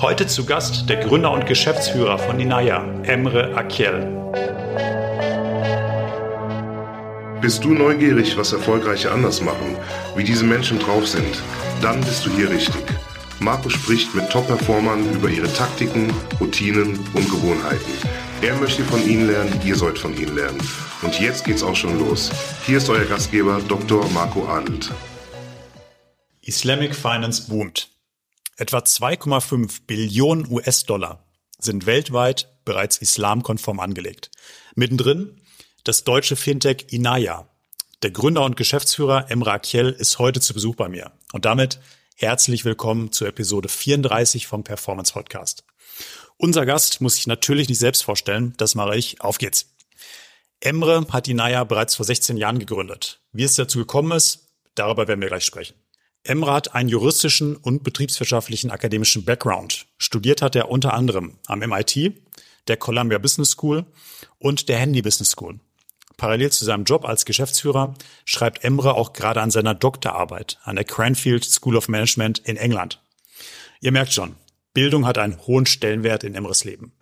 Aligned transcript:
Heute 0.00 0.26
zu 0.26 0.44
Gast 0.44 0.90
der 0.90 0.98
Gründer 0.98 1.32
und 1.32 1.46
Geschäftsführer 1.46 2.18
von 2.18 2.38
Inaya, 2.38 2.84
Emre 3.04 3.54
Akel. 3.56 4.06
Bist 7.40 7.64
du 7.64 7.72
neugierig, 7.72 8.36
was 8.36 8.52
Erfolgreiche 8.52 9.10
anders 9.10 9.40
machen, 9.40 9.76
wie 10.14 10.24
diese 10.24 10.44
Menschen 10.44 10.78
drauf 10.78 11.06
sind? 11.06 11.42
Dann 11.80 12.00
bist 12.02 12.26
du 12.26 12.30
hier 12.30 12.50
richtig. 12.50 12.84
Marco 13.40 13.68
spricht 13.68 14.14
mit 14.14 14.28
Top-Performern 14.30 15.12
über 15.12 15.28
ihre 15.28 15.52
Taktiken, 15.52 16.12
Routinen 16.40 16.98
und 17.14 17.30
Gewohnheiten. 17.30 17.92
Er 18.42 18.54
möchte 18.56 18.84
von 18.84 19.02
ihnen 19.08 19.28
lernen, 19.28 19.60
ihr 19.64 19.76
sollt 19.76 19.98
von 19.98 20.16
ihnen 20.16 20.36
lernen. 20.36 20.60
Und 21.02 21.18
jetzt 21.20 21.44
geht's 21.44 21.62
auch 21.62 21.76
schon 21.76 21.98
los. 21.98 22.30
Hier 22.66 22.78
ist 22.78 22.90
euer 22.90 23.04
Gastgeber 23.04 23.60
Dr. 23.66 24.08
Marco 24.10 24.46
Adelt. 24.46 24.90
Islamic 26.46 26.94
Finance 26.94 27.48
boomt. 27.48 27.90
Etwa 28.56 28.78
2,5 28.78 29.80
Billionen 29.88 30.48
US-Dollar 30.48 31.26
sind 31.58 31.86
weltweit 31.86 32.48
bereits 32.64 32.98
islamkonform 32.98 33.80
angelegt. 33.80 34.30
Mittendrin 34.76 35.40
das 35.82 36.04
deutsche 36.04 36.36
Fintech 36.36 36.86
Inaya. 36.90 37.48
Der 38.02 38.12
Gründer 38.12 38.44
und 38.44 38.56
Geschäftsführer 38.56 39.28
Emre 39.28 39.50
Akiel 39.50 39.88
ist 39.88 40.20
heute 40.20 40.40
zu 40.40 40.54
Besuch 40.54 40.76
bei 40.76 40.88
mir. 40.88 41.10
Und 41.32 41.44
damit 41.44 41.80
herzlich 42.14 42.64
willkommen 42.64 43.10
zur 43.10 43.26
Episode 43.26 43.68
34 43.68 44.46
vom 44.46 44.62
Performance 44.62 45.12
Podcast. 45.12 45.64
Unser 46.36 46.64
Gast 46.64 47.00
muss 47.00 47.16
sich 47.16 47.26
natürlich 47.26 47.68
nicht 47.68 47.80
selbst 47.80 48.04
vorstellen, 48.04 48.54
das 48.56 48.76
mache 48.76 48.94
ich. 48.96 49.20
Auf 49.20 49.38
geht's. 49.38 49.74
Emre 50.60 51.08
hat 51.10 51.26
Inaya 51.26 51.64
bereits 51.64 51.96
vor 51.96 52.06
16 52.06 52.36
Jahren 52.36 52.60
gegründet. 52.60 53.20
Wie 53.32 53.42
es 53.42 53.56
dazu 53.56 53.80
gekommen 53.80 54.12
ist, 54.12 54.46
darüber 54.76 55.08
werden 55.08 55.20
wir 55.20 55.28
gleich 55.28 55.44
sprechen. 55.44 55.74
Emre 56.28 56.52
hat 56.52 56.74
einen 56.74 56.88
juristischen 56.88 57.56
und 57.56 57.82
betriebswirtschaftlichen 57.82 58.70
akademischen 58.70 59.24
Background. 59.24 59.86
Studiert 59.98 60.42
hat 60.42 60.56
er 60.56 60.70
unter 60.70 60.94
anderem 60.94 61.38
am 61.46 61.60
MIT, 61.60 62.12
der 62.68 62.76
Columbia 62.76 63.18
Business 63.18 63.50
School 63.50 63.86
und 64.38 64.68
der 64.68 64.78
Handy 64.78 65.02
Business 65.02 65.30
School. 65.30 65.60
Parallel 66.16 66.50
zu 66.50 66.64
seinem 66.64 66.84
Job 66.84 67.04
als 67.04 67.24
Geschäftsführer 67.24 67.94
schreibt 68.24 68.64
Emre 68.64 68.94
auch 68.94 69.12
gerade 69.12 69.42
an 69.42 69.50
seiner 69.50 69.74
Doktorarbeit 69.74 70.58
an 70.64 70.76
der 70.76 70.84
Cranfield 70.84 71.44
School 71.44 71.76
of 71.76 71.88
Management 71.88 72.38
in 72.40 72.56
England. 72.56 73.00
Ihr 73.80 73.92
merkt 73.92 74.12
schon, 74.12 74.36
Bildung 74.72 75.06
hat 75.06 75.18
einen 75.18 75.38
hohen 75.46 75.66
Stellenwert 75.66 76.24
in 76.24 76.34
Emres 76.34 76.64
Leben. 76.64 76.92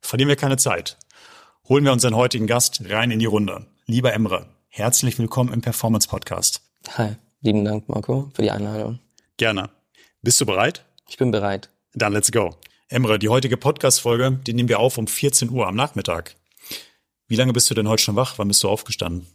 Verlieren 0.00 0.28
wir 0.28 0.36
keine 0.36 0.56
Zeit. 0.56 0.98
Holen 1.68 1.84
wir 1.84 1.92
unseren 1.92 2.14
heutigen 2.14 2.46
Gast 2.46 2.82
rein 2.88 3.10
in 3.10 3.18
die 3.18 3.26
Runde. 3.26 3.66
Lieber 3.86 4.12
Emre, 4.12 4.48
herzlich 4.68 5.18
willkommen 5.18 5.52
im 5.52 5.60
Performance 5.60 6.08
Podcast. 6.08 6.62
Hi. 6.96 7.16
Lieben 7.46 7.64
Dank, 7.64 7.88
Marco, 7.88 8.28
für 8.34 8.42
die 8.42 8.50
Einladung. 8.50 8.98
Gerne. 9.36 9.70
Bist 10.20 10.40
du 10.40 10.46
bereit? 10.46 10.84
Ich 11.08 11.16
bin 11.16 11.30
bereit. 11.30 11.70
Dann 11.94 12.12
let's 12.12 12.32
go. 12.32 12.56
Emre, 12.88 13.20
die 13.20 13.28
heutige 13.28 13.56
Podcast-Folge, 13.56 14.40
die 14.44 14.52
nehmen 14.52 14.68
wir 14.68 14.80
auf 14.80 14.98
um 14.98 15.06
14 15.06 15.50
Uhr 15.50 15.68
am 15.68 15.76
Nachmittag. 15.76 16.34
Wie 17.28 17.36
lange 17.36 17.52
bist 17.52 17.70
du 17.70 17.74
denn 17.74 17.88
heute 17.88 18.02
schon 18.02 18.16
wach? 18.16 18.36
Wann 18.38 18.48
bist 18.48 18.64
du 18.64 18.68
aufgestanden? 18.68 19.28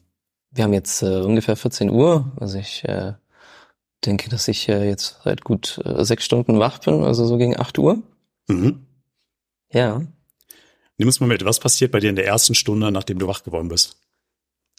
Wir 0.50 0.66
haben 0.66 0.74
jetzt 0.74 1.02
äh, 1.02 1.22
ungefähr 1.22 1.56
14 1.56 1.90
Uhr. 1.90 2.30
Also 2.36 2.60
ich 2.60 2.84
äh, 2.84 3.14
denke, 4.06 4.30
dass 4.30 4.50
ich 4.50 4.68
äh, 4.68 4.90
jetzt 4.90 5.22
seit 5.24 5.46
gut 5.46 5.80
äh, 5.86 6.04
sechs 6.04 6.26
Stunden 6.26 6.60
wach 6.60 6.80
bin, 6.80 7.06
also 7.06 7.26
so 7.26 7.38
gegen 7.38 7.58
8 7.58 7.80
Uhr. 7.80 8.04
Mhm. 8.50 8.88
Ja. 9.72 10.02
Nimm 10.98 11.08
uns 11.08 11.22
mal 11.22 11.28
mit. 11.28 11.46
Was 11.46 11.62
passiert 11.62 11.94
bei 11.94 12.02
dir 12.02 12.10
in 12.10 12.18
der 12.18 12.28
ersten 12.28 12.56
Stunde, 12.56 12.92
nachdem 12.92 13.20
du 13.20 13.28
wach 13.28 13.44
geworden 13.44 13.70
bist? 13.70 13.96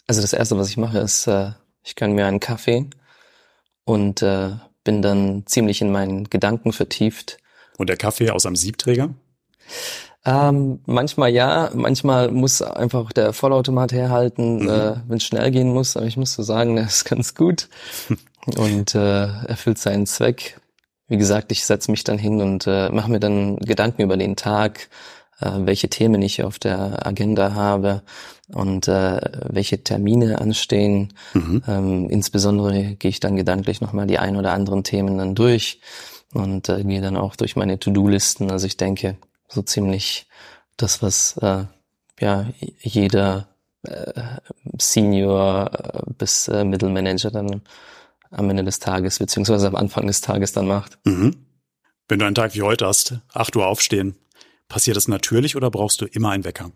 Also 0.05 0.21
das 0.21 0.33
Erste, 0.33 0.55
was 0.55 0.69
ich 0.69 0.77
mache, 0.77 0.99
ist, 0.99 1.25
äh, 1.25 1.53
ich 1.81 1.95
kann 1.95 2.11
mir 2.11 2.27
einen 2.27 2.39
Kaffee 2.39 2.91
und 3.85 4.21
äh, 4.21 4.51
bin 4.83 5.01
dann 5.01 5.43
ziemlich 5.45 5.81
in 5.81 5.91
meinen 5.91 6.29
Gedanken 6.29 6.73
vertieft. 6.73 7.37
Und 7.77 7.89
der 7.89 7.97
Kaffee 7.97 8.29
aus 8.29 8.45
einem 8.45 8.55
Siebträger? 8.55 9.09
Ähm, 10.25 10.79
manchmal 10.85 11.31
ja, 11.31 11.69
manchmal 11.73 12.31
muss 12.31 12.61
einfach 12.61 13.11
der 13.11 13.33
Vollautomat 13.33 13.91
herhalten, 13.91 14.63
mhm. 14.63 14.69
äh, 14.69 14.95
wenn 15.07 15.17
es 15.17 15.23
schnell 15.23 15.51
gehen 15.51 15.73
muss. 15.73 15.97
Aber 15.97 16.05
ich 16.05 16.17
muss 16.17 16.33
so 16.33 16.43
sagen, 16.43 16.77
er 16.77 16.85
ist 16.85 17.05
ganz 17.05 17.35
gut 17.35 17.67
und 18.57 18.95
äh, 18.95 19.25
erfüllt 19.45 19.77
seinen 19.77 20.05
Zweck. 20.05 20.59
Wie 21.07 21.17
gesagt, 21.17 21.51
ich 21.51 21.65
setze 21.65 21.91
mich 21.91 22.03
dann 22.05 22.17
hin 22.17 22.41
und 22.41 22.65
äh, 22.67 22.89
mache 22.89 23.11
mir 23.11 23.19
dann 23.19 23.57
Gedanken 23.57 24.01
über 24.01 24.15
den 24.15 24.37
Tag, 24.37 24.89
welche 25.65 25.89
Themen 25.89 26.21
ich 26.21 26.43
auf 26.43 26.59
der 26.59 27.05
Agenda 27.05 27.53
habe 27.53 28.01
und 28.49 28.87
äh, 28.87 29.19
welche 29.49 29.83
Termine 29.83 30.39
anstehen. 30.39 31.13
Mhm. 31.33 31.63
Ähm, 31.67 32.09
insbesondere 32.09 32.95
gehe 32.95 33.09
ich 33.09 33.19
dann 33.19 33.35
gedanklich 33.35 33.81
nochmal 33.81 34.07
die 34.07 34.19
ein 34.19 34.35
oder 34.35 34.53
anderen 34.53 34.83
Themen 34.83 35.17
dann 35.17 35.35
durch 35.35 35.79
und 36.33 36.69
äh, 36.69 36.83
gehe 36.83 37.01
dann 37.01 37.17
auch 37.17 37.35
durch 37.35 37.55
meine 37.55 37.79
To-Do-Listen. 37.79 38.51
Also 38.51 38.67
ich 38.67 38.77
denke, 38.77 39.17
so 39.47 39.61
ziemlich 39.61 40.27
das, 40.77 41.01
was 41.01 41.37
äh, 41.37 41.65
ja 42.19 42.45
jeder 42.81 43.47
äh, 43.83 44.21
Senior 44.79 45.71
äh, 45.73 46.13
bis 46.17 46.47
äh, 46.47 46.63
Mittelmanager 46.63 47.31
dann 47.31 47.61
am 48.31 48.49
Ende 48.49 48.63
des 48.63 48.79
Tages 48.79 49.19
beziehungsweise 49.19 49.67
am 49.67 49.75
Anfang 49.75 50.07
des 50.07 50.21
Tages 50.21 50.53
dann 50.53 50.67
macht. 50.67 50.97
Mhm. 51.05 51.35
Wenn 52.07 52.19
du 52.19 52.25
einen 52.25 52.35
Tag 52.35 52.55
wie 52.55 52.61
heute 52.61 52.87
hast, 52.87 53.19
8 53.33 53.55
Uhr 53.55 53.67
aufstehen, 53.67 54.15
passiert 54.73 54.97
das 54.97 55.07
natürlich 55.07 55.55
oder 55.55 55.69
brauchst 55.69 56.01
du 56.01 56.05
immer 56.05 56.31
einen 56.31 56.45
Wecker? 56.45 56.71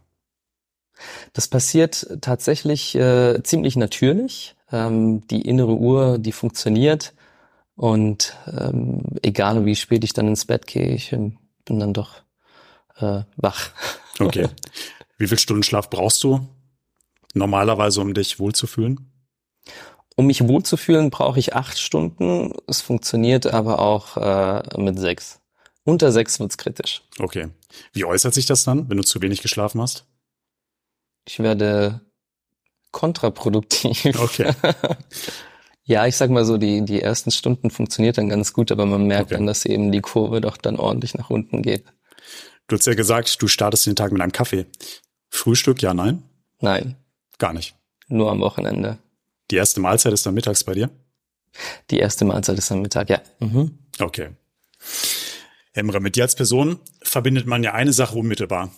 Das 1.33 1.47
passiert 1.47 2.07
tatsächlich 2.21 2.93
äh, 2.93 3.41
ziemlich 3.41 3.75
natürlich. 3.75 4.55
Ähm, 4.71 5.25
die 5.27 5.41
innere 5.41 5.75
Uhr, 5.75 6.19
die 6.19 6.31
funktioniert. 6.31 7.15
Und 7.75 8.37
ähm, 8.55 9.01
egal 9.23 9.65
wie 9.65 9.75
spät 9.75 10.03
ich 10.03 10.13
dann 10.13 10.27
ins 10.27 10.45
Bett 10.45 10.67
gehe, 10.67 10.93
ich 10.93 11.11
ähm, 11.11 11.37
bin 11.65 11.79
dann 11.79 11.93
doch 11.93 12.21
äh, 12.99 13.21
wach. 13.35 13.71
Okay. 14.19 14.47
Wie 15.19 15.27
viel 15.27 15.37
Stunden 15.37 15.61
Schlaf 15.61 15.91
brauchst 15.91 16.23
du 16.23 16.39
normalerweise, 17.35 18.01
um 18.01 18.15
dich 18.15 18.39
wohlzufühlen? 18.39 19.11
Um 20.15 20.25
mich 20.25 20.47
wohlzufühlen, 20.47 21.11
brauche 21.11 21.37
ich 21.37 21.53
acht 21.53 21.77
Stunden. 21.77 22.51
Es 22.65 22.81
funktioniert 22.81 23.45
aber 23.45 23.77
auch 23.77 24.17
äh, 24.17 24.81
mit 24.81 24.97
sechs. 24.97 25.39
Unter 25.87 26.11
sechs 26.11 26.37
wird's 26.41 26.57
kritisch. 26.57 27.01
Okay. 27.17 27.47
Wie 27.93 28.03
äußert 28.03 28.33
sich 28.33 28.45
das 28.45 28.65
dann, 28.65 28.89
wenn 28.89 28.97
du 28.97 29.03
zu 29.03 29.21
wenig 29.21 29.41
geschlafen 29.41 29.79
hast? 29.81 30.03
Ich 31.25 31.39
werde 31.39 32.01
kontraproduktiv. 32.91 34.19
Okay. 34.19 34.51
ja, 35.85 36.05
ich 36.05 36.17
sag 36.17 36.29
mal 36.29 36.43
so, 36.43 36.57
die, 36.57 36.83
die 36.83 37.01
ersten 37.01 37.31
Stunden 37.31 37.69
funktioniert 37.69 38.17
dann 38.17 38.27
ganz 38.27 38.51
gut, 38.51 38.69
aber 38.73 38.85
man 38.85 39.07
merkt 39.07 39.27
okay. 39.27 39.35
dann, 39.35 39.47
dass 39.47 39.63
eben 39.63 39.93
die 39.93 40.01
Kurve 40.01 40.41
doch 40.41 40.57
dann 40.57 40.75
ordentlich 40.75 41.13
nach 41.13 41.29
unten 41.29 41.61
geht. 41.61 41.85
Du 42.67 42.75
hast 42.75 42.85
ja 42.85 42.93
gesagt, 42.93 43.41
du 43.41 43.47
startest 43.47 43.85
den 43.85 43.95
Tag 43.95 44.11
mit 44.11 44.21
einem 44.21 44.33
Kaffee. 44.33 44.65
Frühstück, 45.29 45.81
ja, 45.81 45.93
nein? 45.93 46.21
Nein. 46.59 46.97
Gar 47.37 47.53
nicht. 47.53 47.77
Nur 48.09 48.29
am 48.29 48.41
Wochenende. 48.41 48.97
Die 49.51 49.55
erste 49.55 49.79
Mahlzeit 49.79 50.11
ist 50.11 50.25
dann 50.25 50.33
mittags 50.33 50.65
bei 50.65 50.73
dir? 50.73 50.89
Die 51.91 51.99
erste 51.99 52.25
Mahlzeit 52.25 52.57
ist 52.57 52.73
am 52.73 52.81
Mittag, 52.81 53.09
ja. 53.09 53.21
Mhm. 53.39 53.79
Okay. 53.99 54.31
Emre, 55.77 55.99
mit 55.99 56.15
dir 56.15 56.23
als 56.23 56.35
Person 56.35 56.79
verbindet 57.01 57.45
man 57.45 57.63
ja 57.63 57.73
eine 57.73 57.93
Sache 57.93 58.17
unmittelbar. 58.17 58.71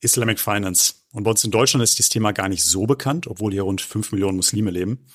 Islamic 0.00 0.38
Finance. 0.38 0.94
Und 1.12 1.24
bei 1.24 1.30
uns 1.30 1.42
in 1.42 1.50
Deutschland 1.50 1.82
ist 1.82 1.98
dieses 1.98 2.08
Thema 2.08 2.32
gar 2.32 2.48
nicht 2.48 2.64
so 2.64 2.86
bekannt, 2.86 3.26
obwohl 3.26 3.52
hier 3.52 3.62
rund 3.62 3.80
fünf 3.80 4.12
Millionen 4.12 4.36
Muslime 4.36 4.70
leben. 4.70 5.06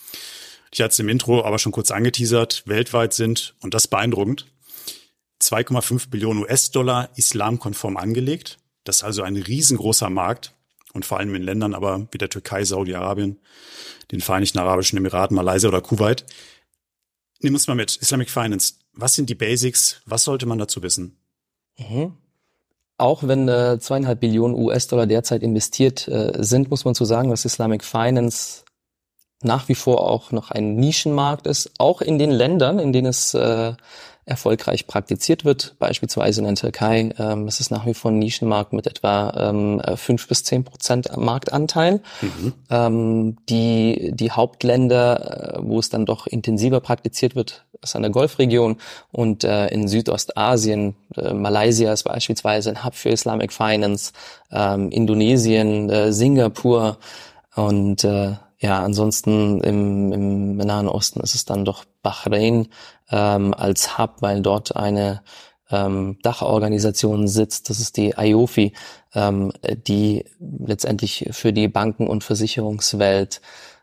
Ich 0.74 0.82
hatte 0.82 0.92
es 0.92 1.00
im 1.00 1.10
Intro 1.10 1.44
aber 1.44 1.60
schon 1.60 1.72
kurz 1.72 1.92
angeteasert, 1.92 2.64
weltweit 2.66 3.14
sind, 3.14 3.56
und 3.62 3.74
das 3.74 3.88
beeindruckend, 3.88 4.48
2,5 5.42 6.10
Billionen 6.10 6.44
US-Dollar 6.44 7.10
islamkonform 7.16 7.98
angelegt. 7.98 8.60
Das 8.84 8.98
ist 8.98 9.04
also 9.04 9.24
ein 9.24 9.38
riesengroßer 9.38 10.10
Markt 10.10 10.54
und 10.94 11.06
vor 11.06 11.20
allem 11.20 11.34
in 11.36 11.44
Ländern 11.44 11.74
aber 11.74 12.08
wie 12.12 12.18
der 12.18 12.30
Türkei, 12.30 12.64
Saudi-Arabien, 12.64 13.40
den 14.12 14.22
Vereinigten 14.22 14.60
Arabischen 14.60 14.98
Emiraten, 14.98 15.36
Malaysia 15.36 15.70
oder 15.70 15.82
Kuwait. 15.82 16.26
Nimm 17.40 17.54
uns 17.54 17.68
mal 17.68 17.76
mit. 17.76 17.98
Islamic 17.98 18.30
Finance. 18.30 18.76
Was 18.94 19.16
sind 19.16 19.30
die 19.30 19.36
Basics? 19.36 20.02
Was 20.06 20.26
sollte 20.26 20.46
man 20.46 20.60
dazu 20.60 20.84
wissen? 20.84 21.21
Mhm. 21.78 22.14
Auch 22.98 23.24
wenn 23.24 23.48
äh, 23.48 23.80
zweieinhalb 23.80 24.20
Billionen 24.20 24.56
US-Dollar 24.56 25.08
derzeit 25.08 25.42
investiert 25.42 26.08
äh, 26.08 26.34
sind, 26.44 26.70
muss 26.70 26.86
man 26.86 26.94
zu 26.94 27.06
sagen, 27.06 27.30
dass 27.30 27.46
Islamic 27.46 27.84
Finance 27.84 28.64
nach 29.44 29.68
wie 29.70 29.76
vor 29.76 30.08
auch 30.08 30.32
noch 30.32 30.52
ein 30.52 30.76
Nischenmarkt 30.76 31.48
ist, 31.48 31.72
auch 31.80 32.02
in 32.02 32.20
den 32.20 32.30
Ländern, 32.30 32.78
in 32.78 32.94
denen 32.94 33.08
es 33.08 33.34
äh, 33.34 33.74
erfolgreich 34.26 34.88
praktiziert 34.88 35.46
wird, 35.46 35.76
beispielsweise 35.80 36.42
in 36.42 36.46
der 36.46 36.56
Türkei. 36.56 37.10
Ähm, 37.18 37.48
es 37.48 37.60
ist 37.60 37.72
nach 37.72 37.86
wie 37.86 37.94
vor 37.94 38.12
ein 38.12 38.20
Nischenmarkt 38.20 38.72
mit 38.72 38.86
etwa 38.86 39.34
ähm, 39.50 39.82
5 39.96 40.28
bis 40.28 40.44
zehn 40.44 40.64
Prozent 40.64 41.16
Marktanteil. 41.18 42.02
Mhm. 42.22 42.54
Ähm, 42.70 43.38
die, 43.50 44.12
die 44.14 44.32
Hauptländer, 44.32 45.56
äh, 45.56 45.60
wo 45.62 45.80
es 45.80 45.90
dann 45.90 46.06
doch 46.06 46.28
intensiver 46.28 46.82
praktiziert 46.82 47.36
wird, 47.36 47.66
ist 47.82 47.96
an 47.96 48.04
der 48.04 48.12
Golfregion 48.12 48.78
und 49.12 49.44
äh, 49.44 49.68
in 49.70 49.88
Südostasien, 49.88 50.96
äh, 51.18 51.34
Malaysia 51.34 51.92
ist 51.92 52.04
beispielsweise 52.04 52.70
ein 52.70 52.84
Hub 52.86 52.94
für 52.94 53.10
Islamic 53.10 53.52
Finance, 53.52 54.14
ähm, 54.52 54.92
Indonesien, 54.92 55.90
äh, 55.90 56.14
Singapur 56.14 56.98
und 57.56 58.04
äh, 58.04 58.36
ja, 58.60 58.84
ansonsten 58.84 59.60
im, 59.62 60.14
im 60.14 60.58
Nahen 60.58 60.88
Osten 60.88 61.20
ist 61.22 61.34
es 61.34 61.46
dann 61.46 61.66
doch 61.66 61.84
Bahrain 62.04 62.68
ähm, 63.12 63.54
als 63.54 63.98
Hub, 63.98 64.18
weil 64.22 64.42
dort 64.42 64.76
eine 64.76 65.22
ähm, 65.70 66.18
Dachorganisation 66.22 67.28
sitzt. 67.28 67.70
Das 67.70 67.80
ist 67.80 67.98
die 67.98 68.14
IOFI, 68.18 68.74
ähm, 69.14 69.52
die 69.88 70.26
letztendlich 70.40 71.30
für 71.32 71.54
die 71.54 71.68
Banken- 71.68 72.08
und 72.08 72.24
Versicherungswelt 72.24 73.42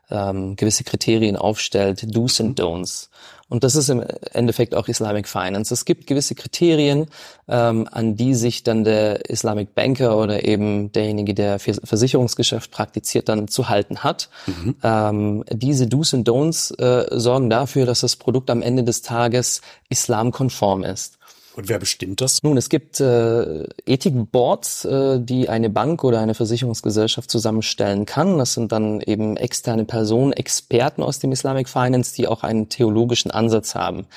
ähm, 0.09 0.55
gewisse 0.55 0.83
Kriterien 0.83 1.35
aufstellt, 1.35 2.15
Do's 2.15 2.39
and 2.41 2.59
Don'ts. 2.59 3.09
Und 3.49 3.63
das 3.63 3.75
ist 3.75 3.89
im 3.89 4.03
Endeffekt 4.31 4.75
auch 4.75 4.87
Islamic 4.87 5.27
Finance. 5.27 5.73
Es 5.73 5.85
gibt 5.85 6.07
gewisse 6.07 6.35
Kriterien, 6.35 7.07
ähm, 7.47 7.87
an 7.91 8.15
die 8.15 8.35
sich 8.35 8.63
dann 8.63 8.83
der 8.83 9.29
Islamic 9.29 9.75
Banker 9.75 10.17
oder 10.17 10.45
eben 10.45 10.91
derjenige, 10.91 11.33
der 11.33 11.59
Versicherungsgeschäft 11.59 12.71
praktiziert, 12.71 13.27
dann 13.27 13.47
zu 13.47 13.67
halten 13.69 13.99
hat. 14.03 14.29
Mhm. 14.45 14.75
Ähm, 14.83 15.43
diese 15.51 15.87
Do's 15.87 16.13
and 16.13 16.27
Don'ts 16.29 16.77
äh, 16.79 17.19
sorgen 17.19 17.49
dafür, 17.49 17.85
dass 17.85 18.01
das 18.01 18.15
Produkt 18.15 18.49
am 18.49 18.61
Ende 18.61 18.83
des 18.83 19.01
Tages 19.01 19.61
islamkonform 19.89 20.83
ist. 20.83 21.18
Und 21.59 21.67
wer 21.67 21.77
bestimmt 21.77 22.21
das? 22.21 22.41
Nun, 22.41 22.55
es 22.55 22.69
gibt 22.69 23.01
äh, 23.01 23.65
Ethikboards, 23.85 24.85
äh, 24.85 25.19
die 25.19 25.49
eine 25.49 25.69
Bank 25.69 26.05
oder 26.05 26.21
eine 26.21 26.33
Versicherungsgesellschaft 26.33 27.29
zusammenstellen 27.29 28.05
kann. 28.05 28.37
Das 28.37 28.53
sind 28.53 28.71
dann 28.71 29.01
eben 29.01 29.35
externe 29.35 29.83
Personen, 29.83 30.31
Experten 30.31 31.03
aus 31.03 31.19
dem 31.19 31.33
Islamic 31.33 31.67
Finance, 31.67 32.15
die 32.15 32.29
auch 32.29 32.43
einen 32.43 32.69
theologischen 32.69 33.29
Ansatz 33.29 33.75
haben. 33.75 34.07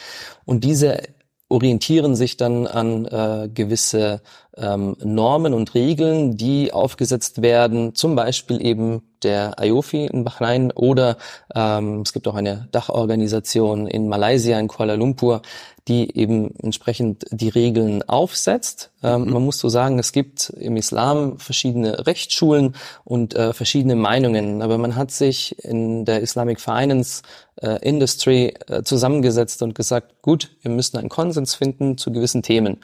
Und 0.45 0.63
diese 0.63 1.03
orientieren 1.49 2.15
sich 2.15 2.37
dann 2.37 2.69
an 2.69 3.07
äh, 3.07 3.49
gewisse 3.53 4.23
ähm, 4.57 4.97
Normen 5.03 5.55
und 5.55 5.75
Regeln, 5.75 6.37
die 6.37 6.73
aufgesetzt 6.73 7.43
werden, 7.43 7.95
zum 7.95 8.15
Beispiel 8.15 8.65
eben 8.65 9.03
der 9.23 9.55
IOFI 9.61 10.07
in 10.07 10.25
Bahrain 10.25 10.73
oder 10.73 11.17
ähm, 11.55 12.03
es 12.05 12.13
gibt 12.13 12.27
auch 12.27 12.35
eine 12.35 12.69
Dachorganisation 12.73 13.87
in 13.87 14.09
Malaysia, 14.09 14.59
in 14.59 14.69
Kuala 14.69 14.95
Lumpur, 14.95 15.43
die 15.89 16.17
eben 16.17 16.55
entsprechend 16.59 17.25
die 17.31 17.49
Regeln 17.49 18.03
aufsetzt. 18.09 18.91
Ähm, 19.03 19.25
mhm. 19.25 19.33
Man 19.33 19.45
muss 19.45 19.59
so 19.59 19.69
sagen, 19.69 19.99
es 19.99 20.13
gibt 20.13 20.51
im 20.51 20.77
Islam 20.77 21.39
verschiedene 21.39 22.07
Rechtsschulen 22.07 22.75
und 23.05 23.35
äh, 23.35 23.53
verschiedene 23.53 23.97
Meinungen, 23.97 24.63
aber 24.63 24.79
man 24.79 24.97
hat 24.97 25.11
sich 25.11 25.57
in 25.65 26.05
der 26.05 26.21
Islamic 26.21 26.61
Finance 26.61 27.23
äh, 27.57 27.79
Industry 27.81 28.55
äh, 28.69 28.83
zusammengesetzt 28.83 29.63
und 29.63 29.75
gesagt, 29.75 30.23
gut, 30.23 30.51
wir 30.63 30.71
müssen 30.71 30.99
einen 30.99 31.09
Konsens 31.09 31.55
finden 31.55 31.97
zu 31.97 32.13
gewissen 32.13 32.43
Themen. 32.43 32.79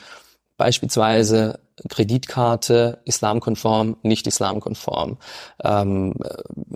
Beispielsweise 0.59 1.61
Kreditkarte 1.89 2.99
islamkonform, 3.05 3.97
nicht 4.03 4.27
islamkonform, 4.27 5.19
ähm, 5.63 6.15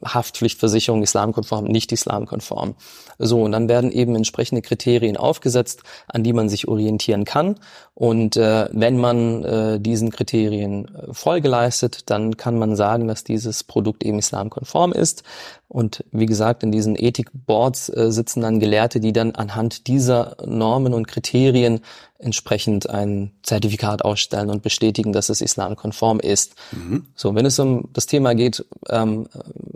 Haftpflichtversicherung 0.04 1.02
islamkonform, 1.02 1.64
nicht 1.64 1.92
islamkonform. 1.92 2.74
So, 3.18 3.42
und 3.42 3.52
dann 3.52 3.68
werden 3.68 3.90
eben 3.90 4.14
entsprechende 4.14 4.62
Kriterien 4.62 5.16
aufgesetzt, 5.16 5.82
an 6.08 6.22
die 6.22 6.32
man 6.32 6.48
sich 6.48 6.68
orientieren 6.68 7.24
kann. 7.24 7.56
Und 7.94 8.36
äh, 8.36 8.68
wenn 8.72 8.98
man 8.98 9.44
äh, 9.44 9.80
diesen 9.80 10.10
Kriterien 10.10 10.86
äh, 10.94 11.12
Folge 11.12 11.48
leistet, 11.48 12.10
dann 12.10 12.36
kann 12.36 12.58
man 12.58 12.76
sagen, 12.76 13.08
dass 13.08 13.24
dieses 13.24 13.64
Produkt 13.64 14.04
eben 14.04 14.18
islamkonform 14.18 14.92
ist. 14.92 15.24
Und 15.68 16.04
wie 16.10 16.26
gesagt, 16.26 16.62
in 16.62 16.70
diesen 16.70 16.96
Ethikboards 16.96 17.88
äh, 17.88 18.10
sitzen 18.10 18.42
dann 18.42 18.60
Gelehrte, 18.60 19.00
die 19.00 19.12
dann 19.12 19.34
anhand 19.34 19.86
dieser 19.86 20.36
Normen 20.44 20.94
und 20.94 21.08
Kriterien 21.08 21.80
entsprechend 22.22 22.88
ein 22.88 23.32
Zertifikat 23.42 24.04
ausstellen 24.04 24.50
und 24.50 24.62
bestätigen, 24.62 25.12
dass 25.12 25.28
es 25.28 25.40
islamkonform 25.40 26.20
ist. 26.20 26.54
Mhm. 26.72 27.06
So, 27.14 27.34
wenn 27.34 27.46
es 27.46 27.58
um 27.58 27.88
das 27.92 28.06
Thema 28.06 28.34
geht, 28.34 28.64
ähm, 28.88 29.28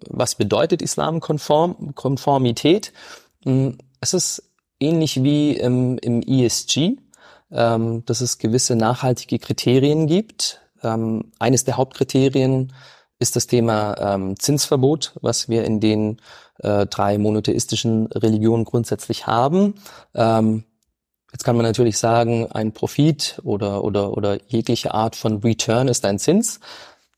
was 0.09 0.35
bedeutet 0.35 0.83
Islamkonform, 0.83 1.95
Konformität? 1.95 2.93
Hm, 3.45 3.79
es 4.01 4.15
ist 4.15 4.43
ähnlich 4.81 5.23
wie 5.23 5.53
im, 5.53 5.99
im 5.99 6.23
ESG, 6.23 6.97
ähm, 7.51 8.05
dass 8.07 8.21
es 8.21 8.39
gewisse 8.39 8.77
nachhaltige 8.77 9.39
Kriterien 9.39 10.07
gibt. 10.07 10.61
Ähm, 10.83 11.33
eines 11.39 11.65
der 11.65 11.77
Hauptkriterien 11.77 12.73
ist 13.19 13.37
das 13.37 13.47
Thema 13.47 13.97
ähm, 13.99 14.39
Zinsverbot, 14.39 15.15
was 15.23 15.49
wir 15.49 15.65
in 15.65 15.81
den 15.81 16.19
äh, 16.59 16.87
drei 16.87 17.19
monotheistischen 17.19 18.07
Religionen 18.09 18.65
grundsätzlich 18.65 19.27
haben. 19.27 19.75
Jetzt 21.33 21.45
kann 21.45 21.57
man 21.57 21.67
natürlich 21.67 21.99
sagen, 21.99 22.51
ein 22.53 22.73
Profit 22.73 23.41
oder, 23.45 23.85
oder, 23.85 24.17
oder 24.17 24.39
jegliche 24.49 24.95
Art 24.95 25.17
von 25.17 25.39
Return 25.39 25.89
ist 25.89 26.05
ein 26.05 26.19
Zins. 26.19 26.61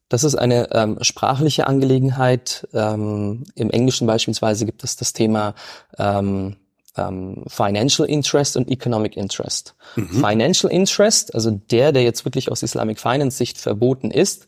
Das 0.09 0.25
ist 0.25 0.35
eine 0.35 0.73
ähm, 0.73 0.99
sprachliche 1.03 1.67
Angelegenheit. 1.67 2.67
Ähm, 2.73 3.45
Im 3.55 3.71
Englischen 3.71 4.07
beispielsweise 4.07 4.65
gibt 4.65 4.83
es 4.83 4.97
das 4.97 5.13
Thema 5.13 5.55
ähm, 5.99 6.57
ähm, 6.97 7.45
Financial 7.47 8.09
Interest 8.09 8.57
und 8.57 8.71
Economic 8.71 9.17
Interest. 9.17 9.75
Mhm. 9.97 10.09
Financial 10.09 10.73
Interest, 10.73 11.35
also 11.35 11.51
der, 11.51 11.93
der 11.93 12.03
jetzt 12.03 12.25
wirklich 12.25 12.51
aus 12.51 12.63
Islamic 12.63 12.99
Finance 12.99 13.37
Sicht 13.37 13.59
verboten 13.59 14.11
ist, 14.11 14.47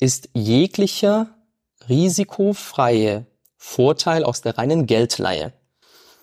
ist 0.00 0.28
jeglicher 0.34 1.28
risikofreie 1.88 3.26
Vorteil 3.56 4.24
aus 4.24 4.42
der 4.42 4.56
reinen 4.58 4.86
Geldleihe. 4.86 5.52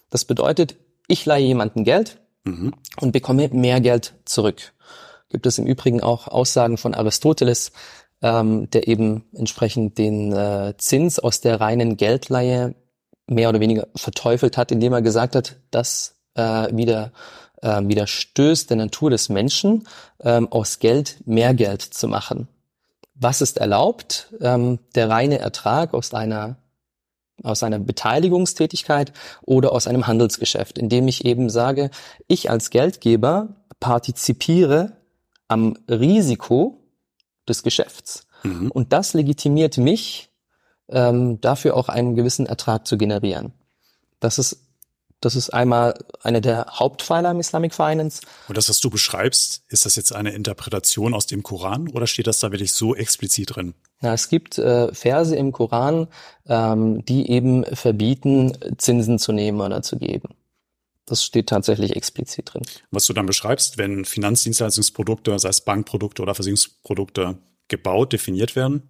Das 0.10 0.26
bedeutet, 0.26 0.76
ich 1.08 1.26
leihe 1.26 1.46
jemanden 1.46 1.84
Geld 1.84 2.20
mhm. 2.44 2.74
und 3.00 3.12
bekomme 3.12 3.50
mehr 3.50 3.82
Geld 3.82 4.14
zurück. 4.26 4.74
Gibt 5.30 5.46
es 5.46 5.60
im 5.60 5.66
Übrigen 5.66 6.02
auch 6.02 6.28
Aussagen 6.28 6.78
von 6.78 6.94
Aristoteles, 6.94 7.72
ähm, 8.22 8.70
der 8.72 8.88
eben 8.88 9.26
entsprechend 9.34 9.98
den 9.98 10.34
äh, 10.34 10.74
Zins 10.78 11.20
aus 11.20 11.42
der 11.42 11.62
reinen 11.62 11.98
Geldleihe 11.98 12.76
mehr 13.28 13.50
oder 13.50 13.60
weniger 13.60 13.88
verteufelt 13.96 14.58
hat, 14.58 14.72
indem 14.72 14.94
er 14.94 15.02
gesagt 15.02 15.36
hat, 15.36 15.58
dass 15.72 16.16
äh, 16.34 16.76
wieder 16.76 17.12
äh, 17.62 17.82
widerstößt 17.84 18.70
der 18.70 18.78
Natur 18.78 19.12
des 19.12 19.30
Menschen, 19.30 19.88
ähm, 20.22 20.52
aus 20.52 20.80
Geld 20.80 21.18
mehr 21.26 21.54
Geld 21.54 21.82
zu 21.82 22.08
machen 22.08 22.48
was 23.20 23.42
ist 23.42 23.58
erlaubt? 23.58 24.34
Ähm, 24.40 24.80
der 24.96 25.10
reine 25.10 25.40
Ertrag 25.40 25.94
aus 25.94 26.14
einer 26.14 26.56
aus 27.44 27.64
einer 27.64 27.80
Beteiligungstätigkeit 27.80 29.14
oder 29.42 29.72
aus 29.72 29.88
einem 29.88 30.08
Handelsgeschäft, 30.08 30.78
indem 30.78 31.08
ich 31.08 31.26
eben 31.26 31.50
sage, 31.50 31.90
ich 32.28 32.50
als 32.50 32.70
Geldgeber 32.70 33.56
partizipiere 33.80 34.98
am 35.48 35.78
Risiko 35.90 36.78
des 37.48 37.64
Geschäfts 37.64 38.28
mhm. 38.44 38.72
und 38.72 38.94
das 38.94 39.14
legitimiert 39.14 39.78
mich, 39.78 40.30
ähm, 40.90 41.40
dafür 41.42 41.76
auch 41.76 41.90
einen 41.90 42.16
gewissen 42.16 42.46
Ertrag 42.46 42.88
zu 42.88 42.98
generieren. 42.98 43.54
Das 44.20 44.38
ist 44.40 44.66
das 45.22 45.36
ist 45.36 45.50
einmal 45.50 45.96
eine 46.22 46.40
der 46.40 46.66
Hauptpfeiler 46.70 47.32
im 47.32 47.42
Islamic 47.42 47.74
Finance. 47.74 48.22
Und 48.48 48.58
das, 48.58 48.70
was 48.70 48.80
du 48.80 48.90
beschreibst, 48.90 49.64
ist 49.68 49.86
das 49.86 49.98
jetzt 49.98 50.14
eine 50.14 50.32
Interpretation 50.32 51.14
aus 51.14 51.26
dem 51.26 51.44
Koran 51.44 51.90
oder 51.90 52.08
steht 52.08 52.28
das 52.28 52.40
da 52.40 52.52
wirklich 52.52 52.72
so 52.72 52.96
explizit 52.96 53.56
drin? 53.56 53.74
Na, 54.02 54.14
es 54.14 54.30
gibt 54.30 54.58
äh, 54.58 54.94
Verse 54.94 55.36
im 55.36 55.52
Koran, 55.52 56.08
ähm, 56.48 57.04
die 57.06 57.30
eben 57.30 57.66
verbieten, 57.66 58.58
Zinsen 58.78 59.20
zu 59.20 59.32
nehmen 59.32 59.60
oder 59.60 59.82
zu 59.82 59.98
geben. 59.98 60.30
Das 61.06 61.24
steht 61.26 61.50
tatsächlich 61.50 61.96
explizit 61.96 62.54
drin. 62.54 62.62
Was 62.92 63.08
du 63.08 63.14
dann 63.14 63.26
beschreibst, 63.26 63.78
wenn 63.78 64.06
Finanzdienstleistungsprodukte, 64.06 65.38
sei 65.40 65.50
es 65.50 65.62
Bankprodukte 65.62 66.22
oder 66.22 66.36
Versicherungsprodukte, 66.36 67.38
gebaut, 67.68 68.14
definiert 68.14 68.56
werden, 68.56 68.84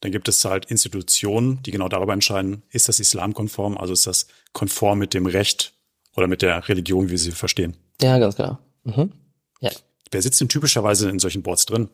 dann 0.00 0.12
gibt 0.12 0.28
es 0.28 0.44
halt 0.44 0.66
Institutionen, 0.66 1.62
die 1.62 1.70
genau 1.70 1.88
darüber 1.88 2.12
entscheiden, 2.12 2.62
ist 2.70 2.88
das 2.88 3.00
islamkonform, 3.00 3.76
also 3.76 3.92
ist 3.92 4.06
das 4.06 4.26
konform 4.52 4.98
mit 4.98 5.14
dem 5.14 5.26
Recht 5.26 5.74
oder 6.16 6.26
mit 6.26 6.42
der 6.42 6.68
Religion, 6.68 7.10
wie 7.10 7.18
sie 7.18 7.32
verstehen. 7.32 7.76
Ja, 8.00 8.18
ganz 8.18 8.36
genau. 8.36 8.58
Mhm. 8.84 9.12
Ja. 9.60 9.70
Wer 10.10 10.22
sitzt 10.22 10.40
denn 10.40 10.48
typischerweise 10.48 11.08
in 11.10 11.18
solchen 11.18 11.42
Boards 11.42 11.66
drin? 11.66 11.90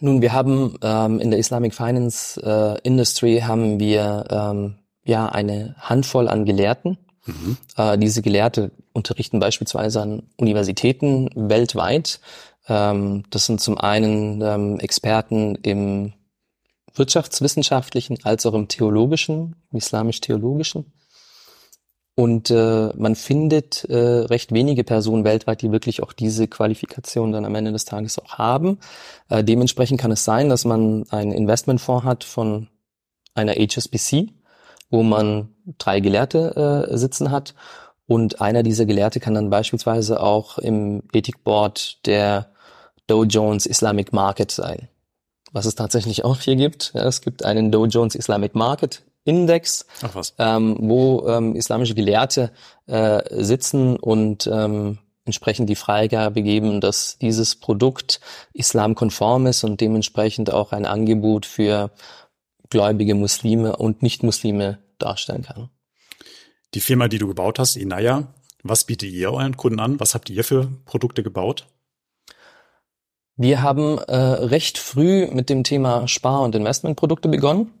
Nun, 0.00 0.22
wir 0.22 0.32
haben 0.32 0.76
ähm, 0.82 1.18
in 1.18 1.30
der 1.30 1.38
Islamic 1.38 1.74
Finance 1.74 2.40
äh, 2.40 2.78
Industry 2.86 3.40
haben 3.40 3.80
wir 3.80 4.24
ähm, 4.30 4.78
ja 5.04 5.26
eine 5.26 5.74
Handvoll 5.78 6.28
an 6.28 6.44
Gelehrten. 6.44 6.98
Mhm. 7.26 7.56
Äh, 7.76 7.98
diese 7.98 8.22
Gelehrte 8.22 8.70
unterrichten 8.92 9.40
beispielsweise 9.40 10.00
an 10.00 10.22
Universitäten 10.36 11.30
weltweit. 11.34 12.20
Ähm, 12.68 13.24
das 13.30 13.46
sind 13.46 13.60
zum 13.60 13.78
einen 13.78 14.40
ähm, 14.42 14.78
Experten 14.80 15.56
im 15.56 16.12
wirtschaftswissenschaftlichen 16.94 18.18
als 18.24 18.46
auch 18.46 18.54
im 18.54 18.68
theologischen, 18.68 19.56
islamisch-theologischen. 19.72 20.92
Und 22.18 22.50
äh, 22.50 22.88
man 22.96 23.14
findet 23.14 23.84
äh, 23.84 23.96
recht 23.96 24.50
wenige 24.50 24.82
Personen 24.82 25.22
weltweit, 25.22 25.62
die 25.62 25.70
wirklich 25.70 26.02
auch 26.02 26.12
diese 26.12 26.48
Qualifikation 26.48 27.30
dann 27.30 27.44
am 27.44 27.54
Ende 27.54 27.70
des 27.70 27.84
Tages 27.84 28.18
auch 28.18 28.38
haben. 28.38 28.80
Äh, 29.28 29.44
dementsprechend 29.44 30.00
kann 30.00 30.10
es 30.10 30.24
sein, 30.24 30.48
dass 30.48 30.64
man 30.64 31.04
einen 31.10 31.30
Investmentfonds 31.30 32.04
hat 32.04 32.24
von 32.24 32.66
einer 33.36 33.52
HSBC, 33.52 34.30
wo 34.90 35.04
man 35.04 35.50
drei 35.78 36.00
Gelehrte 36.00 36.88
äh, 36.90 36.96
sitzen 36.96 37.30
hat. 37.30 37.54
Und 38.08 38.40
einer 38.40 38.64
dieser 38.64 38.84
Gelehrte 38.84 39.20
kann 39.20 39.34
dann 39.34 39.48
beispielsweise 39.48 40.20
auch 40.20 40.58
im 40.58 41.04
Ethikboard 41.12 42.04
der 42.04 42.50
Dow 43.06 43.22
Jones 43.22 43.64
Islamic 43.64 44.12
Market 44.12 44.50
sein 44.50 44.88
was 45.50 45.64
es 45.64 45.74
tatsächlich 45.74 46.26
auch 46.26 46.40
hier 46.40 46.56
gibt. 46.56 46.92
Ja, 46.94 47.06
es 47.06 47.22
gibt 47.22 47.42
einen 47.42 47.72
Dow 47.72 47.86
Jones 47.86 48.14
Islamic 48.14 48.54
Market 48.54 49.02
Index, 49.28 49.86
ähm, 50.38 50.76
wo 50.80 51.28
ähm, 51.28 51.54
islamische 51.54 51.94
Gelehrte 51.94 52.50
äh, 52.86 53.22
sitzen 53.44 53.96
und 53.96 54.48
ähm, 54.50 54.98
entsprechend 55.26 55.68
die 55.68 55.76
Freigabe 55.76 56.42
geben, 56.42 56.80
dass 56.80 57.18
dieses 57.18 57.54
Produkt 57.56 58.20
islamkonform 58.54 59.46
ist 59.46 59.64
und 59.64 59.80
dementsprechend 59.82 60.50
auch 60.50 60.72
ein 60.72 60.86
Angebot 60.86 61.44
für 61.44 61.90
gläubige 62.70 63.14
Muslime 63.14 63.76
und 63.76 64.02
Nicht-Muslime 64.02 64.78
darstellen 64.98 65.42
kann. 65.42 65.68
Die 66.74 66.80
Firma, 66.80 67.08
die 67.08 67.18
du 67.18 67.28
gebaut 67.28 67.58
hast, 67.58 67.76
Inaya, 67.76 68.28
was 68.62 68.84
bietet 68.84 69.10
ihr 69.10 69.30
euren 69.30 69.56
Kunden 69.56 69.78
an? 69.78 70.00
Was 70.00 70.14
habt 70.14 70.30
ihr 70.30 70.42
für 70.42 70.68
Produkte 70.86 71.22
gebaut? 71.22 71.66
Wir 73.36 73.62
haben 73.62 73.98
äh, 73.98 74.16
recht 74.16 74.78
früh 74.78 75.26
mit 75.26 75.48
dem 75.48 75.62
Thema 75.62 76.08
Spar- 76.08 76.42
und 76.42 76.54
Investmentprodukte 76.54 77.28
begonnen. 77.28 77.72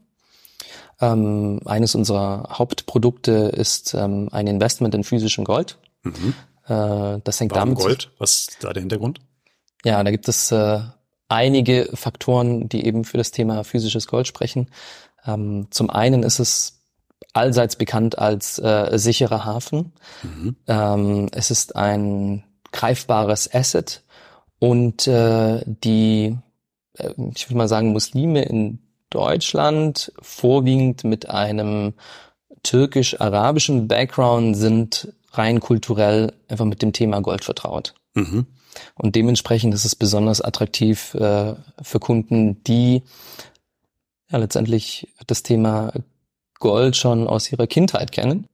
Ähm, 1.00 1.60
eines 1.64 1.94
unserer 1.94 2.48
Hauptprodukte 2.50 3.32
ist 3.54 3.94
ähm, 3.94 4.28
ein 4.32 4.46
Investment 4.46 4.94
in 4.94 5.04
physischem 5.04 5.44
Gold. 5.44 5.78
Mhm. 6.02 6.34
Äh, 6.66 7.20
das 7.22 7.40
hängt 7.40 7.52
Warum 7.52 7.70
damit 7.70 7.78
Gold? 7.78 8.10
Was 8.18 8.48
ist 8.48 8.64
da 8.64 8.72
der 8.72 8.80
Hintergrund? 8.80 9.20
Ja, 9.84 10.02
da 10.02 10.10
gibt 10.10 10.28
es 10.28 10.50
äh, 10.50 10.80
einige 11.28 11.88
Faktoren, 11.94 12.68
die 12.68 12.84
eben 12.84 13.04
für 13.04 13.18
das 13.18 13.30
Thema 13.30 13.62
physisches 13.64 14.08
Gold 14.08 14.26
sprechen. 14.26 14.70
Ähm, 15.24 15.68
zum 15.70 15.90
einen 15.90 16.22
ist 16.22 16.40
es 16.40 16.82
allseits 17.32 17.76
bekannt 17.76 18.18
als 18.18 18.58
äh, 18.58 18.98
sicherer 18.98 19.44
Hafen. 19.44 19.92
Mhm. 20.22 20.56
Ähm, 20.66 21.28
es 21.32 21.50
ist 21.50 21.76
ein 21.76 22.44
greifbares 22.72 23.52
Asset 23.52 24.02
und 24.58 25.06
äh, 25.06 25.62
die, 25.64 26.36
äh, 26.94 27.12
ich 27.34 27.48
würde 27.48 27.56
mal 27.56 27.68
sagen, 27.68 27.92
Muslime 27.92 28.42
in 28.42 28.80
Deutschland 29.10 30.12
vorwiegend 30.20 31.04
mit 31.04 31.28
einem 31.30 31.94
türkisch-arabischen 32.62 33.88
Background 33.88 34.56
sind 34.56 35.12
rein 35.32 35.60
kulturell 35.60 36.32
einfach 36.48 36.64
mit 36.64 36.82
dem 36.82 36.92
Thema 36.92 37.20
Gold 37.20 37.44
vertraut. 37.44 37.94
Mhm. 38.14 38.46
Und 38.94 39.16
dementsprechend 39.16 39.74
ist 39.74 39.84
es 39.84 39.96
besonders 39.96 40.40
attraktiv 40.40 41.14
äh, 41.14 41.54
für 41.82 42.00
Kunden, 42.00 42.62
die 42.64 43.02
ja 44.30 44.38
letztendlich 44.38 45.12
das 45.26 45.42
Thema 45.42 45.92
Gold 46.58 46.96
schon 46.96 47.26
aus 47.26 47.50
ihrer 47.50 47.66
Kindheit 47.66 48.12
kennen. 48.12 48.48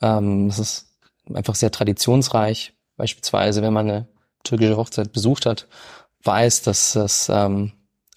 Ähm, 0.00 0.48
es 0.48 0.58
ist 0.58 0.86
einfach 1.32 1.54
sehr 1.54 1.70
traditionsreich. 1.70 2.74
Beispielsweise, 2.96 3.62
wenn 3.62 3.72
man 3.72 3.90
eine 3.90 4.08
türkische 4.44 4.76
Hochzeit 4.76 5.12
besucht 5.12 5.46
hat, 5.46 5.68
weiß, 6.24 6.62
dass 6.62 6.94
es 6.94 7.28
ähm, 7.28 7.72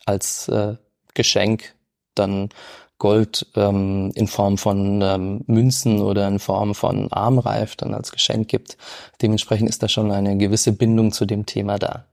als 0.06 0.48
äh, 0.48 0.76
Geschenk 1.16 1.76
dann 2.14 2.50
Gold 2.98 3.48
ähm, 3.56 4.12
in 4.16 4.28
Form 4.28 4.58
von 4.58 5.02
ähm, 5.02 5.44
Münzen 5.48 6.02
oder 6.02 6.28
in 6.28 6.40
Form 6.40 6.76
von 6.76 7.12
Armreif 7.12 7.76
dann 7.76 7.94
als 7.94 8.12
Geschenk 8.12 8.48
gibt. 8.48 8.78
Dementsprechend 9.22 9.70
ist 9.70 9.84
da 9.84 9.90
schon 9.90 10.12
eine 10.12 10.38
gewisse 10.38 10.72
Bindung 10.72 11.12
zu 11.12 11.26
dem 11.26 11.46
Thema 11.46 11.78
da. 11.78 12.06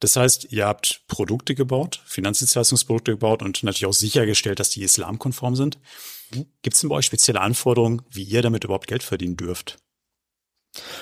Das 0.00 0.16
heißt, 0.16 0.52
ihr 0.52 0.66
habt 0.66 1.02
Produkte 1.08 1.54
gebaut, 1.54 2.00
Finanzdienstleistungsprodukte 2.06 3.12
gebaut 3.12 3.42
und 3.42 3.62
natürlich 3.62 3.86
auch 3.86 3.92
sichergestellt, 3.92 4.60
dass 4.60 4.70
die 4.70 4.82
islamkonform 4.82 5.56
sind. 5.56 5.78
Gibt 6.62 6.74
es 6.74 6.80
denn 6.80 6.90
bei 6.90 6.96
euch 6.96 7.06
spezielle 7.06 7.40
Anforderungen, 7.40 8.02
wie 8.10 8.22
ihr 8.22 8.42
damit 8.42 8.64
überhaupt 8.64 8.86
Geld 8.86 9.02
verdienen 9.02 9.36
dürft? 9.36 9.78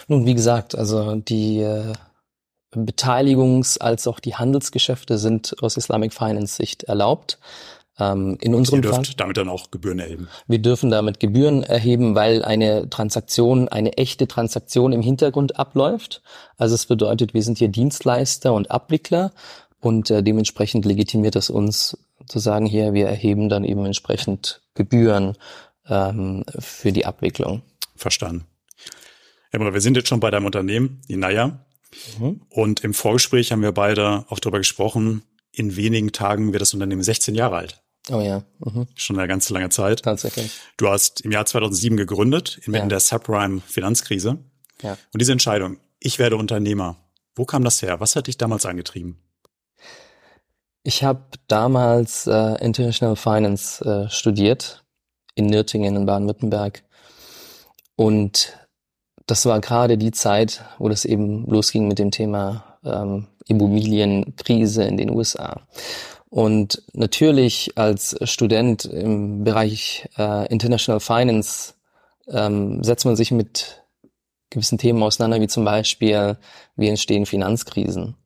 Nun, 0.09 0.25
wie 0.25 0.35
gesagt, 0.35 0.75
also 0.75 1.17
die 1.17 1.59
äh, 1.59 1.93
Beteiligungs- 2.77 3.79
als 3.79 4.07
auch 4.07 4.21
die 4.21 4.35
Handelsgeschäfte 4.35 5.19
sind 5.19 5.63
aus 5.63 5.77
Islamic 5.77 6.13
Finance 6.13 6.57
Sicht 6.57 6.85
erlaubt. 6.85 7.39
Ähm, 7.99 8.37
in 8.41 8.53
Ihr 8.53 8.59
unserem 8.59 8.83
Fall, 8.83 9.03
dürft 9.03 9.21
damit 9.21 9.39
dann 9.39 9.49
auch 9.49 9.71
Gebühren 9.71 9.99
erheben. 9.99 10.29
wir 10.47 10.59
dürfen 10.59 10.91
damit 10.91 11.19
Gebühren 11.19 11.63
erheben, 11.63 12.15
weil 12.15 12.45
eine 12.45 12.91
Transaktion, 12.91 13.69
eine 13.69 13.95
echte 13.95 14.29
Transaktion 14.29 14.93
im 14.93 15.01
Hintergrund 15.01 15.59
abläuft. 15.59 16.23
Also 16.59 16.75
es 16.75 16.87
bedeutet, 16.87 17.33
wir 17.33 17.43
sind 17.43 17.59
hier 17.59 17.69
Dienstleister 17.69 18.53
und 18.53 18.71
Abwickler 18.71 19.33
und 19.81 20.11
äh, 20.11 20.23
dementsprechend 20.23 20.85
legitimiert 20.85 21.37
es 21.37 21.49
uns 21.49 21.97
zu 22.27 22.39
sagen, 22.39 22.67
hier, 22.67 22.93
wir 22.93 23.07
erheben 23.07 23.49
dann 23.49 23.65
eben 23.65 23.85
entsprechend 23.87 24.61
Gebühren 24.75 25.37
ähm, 25.89 26.45
für 26.59 26.93
die 26.93 27.07
Abwicklung. 27.07 27.63
Verstanden. 27.95 28.47
Emre, 29.53 29.73
wir 29.73 29.81
sind 29.81 29.97
jetzt 29.97 30.09
schon 30.09 30.21
bei 30.21 30.31
deinem 30.31 30.45
Unternehmen, 30.45 31.01
Inaya. 31.09 31.65
Mhm. 32.19 32.43
Und 32.51 32.85
im 32.85 32.95
Vorgespräch 32.95 33.53
haben 33.53 33.63
wir 33.63 33.73
beide 33.73 34.25
auch 34.29 34.39
darüber 34.39 34.59
gesprochen, 34.59 35.23
in 35.53 35.77
wenigen 35.77 36.13
Tagen 36.13 36.53
wird 36.53 36.61
das 36.61 36.75
Unternehmen 36.75 37.03
16 37.03 37.35
Jahre 37.35 37.57
alt. 37.57 37.83
Oh 38.11 38.21
ja, 38.21 38.45
mhm. 38.61 38.87
Schon 38.95 39.19
eine 39.19 39.27
ganz 39.27 39.49
lange 39.51 39.69
Zeit. 39.71 40.03
tatsächlich. 40.03 40.53
Du 40.77 40.89
hast 40.89 41.23
im 41.23 41.33
Jahr 41.33 41.47
2007 41.47 41.97
gegründet, 41.97 42.61
inmitten 42.65 42.85
Ja. 42.87 42.89
der 42.91 43.01
Subprime-Finanzkrise. 43.01 44.39
Ja. 44.83 44.93
Und 45.13 45.21
diese 45.21 45.33
Entscheidung, 45.33 45.79
ich 45.99 46.19
werde 46.19 46.37
Unternehmer, 46.37 46.97
wo 47.35 47.45
kam 47.45 47.65
das 47.65 47.83
her? 47.83 47.99
Was 48.01 48.15
hat 48.15 48.27
dich 48.29 48.37
damals 48.39 48.65
angetrieben? 48.67 49.19
Ich 50.83 51.03
habe 51.03 51.25
damals 51.49 52.27
äh, 52.29 52.63
International 52.65 53.17
Finance 53.17 53.85
äh, 53.85 54.09
studiert 54.11 54.85
in 55.35 55.47
Nürtingen 55.47 55.97
in 55.97 56.07
Baden-Württemberg. 56.07 56.85
Und 57.97 58.57
das 59.27 59.45
war 59.47 59.61
gerade 59.61 59.99
die 59.99 60.13
Zeit, 60.13 60.65
wo 60.79 60.89
das 60.89 61.05
eben 61.05 61.47
losging 61.47 61.89
mit 61.89 61.99
dem 61.99 62.11
Thema 62.11 62.79
ähm, 62.85 63.27
Immobilienkrise 63.47 64.85
in 64.85 64.97
den 64.97 65.11
USA. 65.11 65.63
Und 66.29 66.83
natürlich 66.93 67.73
als 67.77 68.17
Student 68.23 68.85
im 68.85 69.45
Bereich 69.45 70.09
äh, 70.19 70.47
International 70.49 71.01
Finance 71.01 71.75
ähm, 72.29 72.83
setzt 72.83 73.05
man 73.05 73.17
sich 73.17 73.31
mit 73.31 73.83
gewissen 74.51 74.79
Themen 74.79 75.03
auseinander, 75.03 75.41
wie 75.41 75.49
zum 75.49 75.65
Beispiel, 75.65 76.37
wie 76.77 76.89
entstehen 76.89 77.27
Finanzkrisen. 77.27 78.17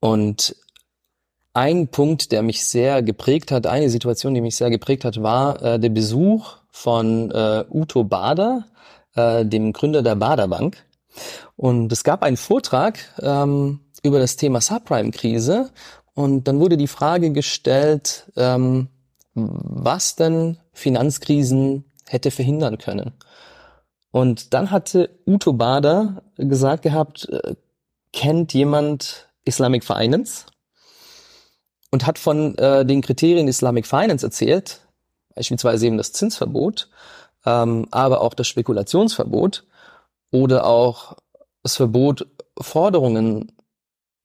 Und 0.00 0.56
ein 1.54 1.88
Punkt, 1.88 2.32
der 2.32 2.42
mich 2.42 2.64
sehr 2.64 3.02
geprägt 3.02 3.52
hat, 3.52 3.66
eine 3.66 3.90
Situation, 3.90 4.34
die 4.34 4.40
mich 4.40 4.56
sehr 4.56 4.70
geprägt 4.70 5.04
hat, 5.04 5.22
war 5.22 5.62
äh, 5.62 5.78
der 5.78 5.90
Besuch 5.90 6.56
von 6.70 7.30
äh, 7.30 7.64
Uto 7.70 8.04
Bader, 8.04 8.66
äh, 9.14 9.44
dem 9.44 9.72
Gründer 9.72 10.02
der 10.02 10.16
Bader 10.16 10.48
Bank. 10.48 10.84
Und 11.56 11.92
es 11.92 12.04
gab 12.04 12.22
einen 12.22 12.36
Vortrag 12.36 12.98
ähm, 13.20 13.80
über 14.02 14.18
das 14.18 14.36
Thema 14.36 14.60
Subprime-Krise. 14.60 15.70
Und 16.14 16.48
dann 16.48 16.60
wurde 16.60 16.76
die 16.76 16.88
Frage 16.88 17.32
gestellt, 17.32 18.30
ähm, 18.36 18.88
was 19.34 20.16
denn 20.16 20.58
Finanzkrisen 20.72 21.84
hätte 22.06 22.30
verhindern 22.30 22.78
können. 22.78 23.12
Und 24.10 24.52
dann 24.52 24.70
hatte 24.70 25.10
Uto 25.26 25.54
Bader 25.54 26.22
gesagt 26.36 26.82
gehabt, 26.82 27.28
äh, 27.30 27.54
kennt 28.12 28.52
jemand 28.52 29.28
Islamic 29.44 29.84
Finance? 29.84 30.46
Und 31.90 32.06
hat 32.06 32.18
von 32.18 32.56
äh, 32.56 32.86
den 32.86 33.02
Kriterien 33.02 33.48
Islamic 33.48 33.86
Finance 33.86 34.24
erzählt, 34.24 34.80
beispielsweise 35.34 35.86
eben 35.86 35.98
das 35.98 36.12
Zinsverbot, 36.12 36.88
ähm, 37.46 37.86
aber 37.90 38.20
auch 38.20 38.34
das 38.34 38.48
Spekulationsverbot 38.48 39.64
oder 40.30 40.66
auch 40.66 41.16
das 41.62 41.76
Verbot, 41.76 42.26
Forderungen 42.58 43.52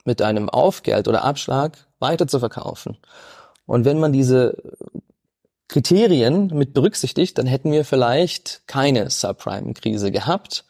mit 0.05 0.21
einem 0.21 0.50
Aufgeld 0.50 1.07
oder 1.07 1.24
Abschlag 1.24 1.77
weiter 2.00 2.27
zu 2.27 2.39
verkaufen. 2.39 2.97
Und 3.65 3.86
wenn 3.86 4.00
man 4.00 4.13
diese 4.13 4.57
Kriterien 5.67 6.47
mit 6.47 6.74
berücksichtigt, 6.74 7.38
dann 7.38 7.45
hätten 7.45 7.71
wir 7.71 7.83
vielleicht 7.83 8.63
keine 8.67 9.09
Subprime-Krise 9.09 10.12
gehabt, 10.12 10.65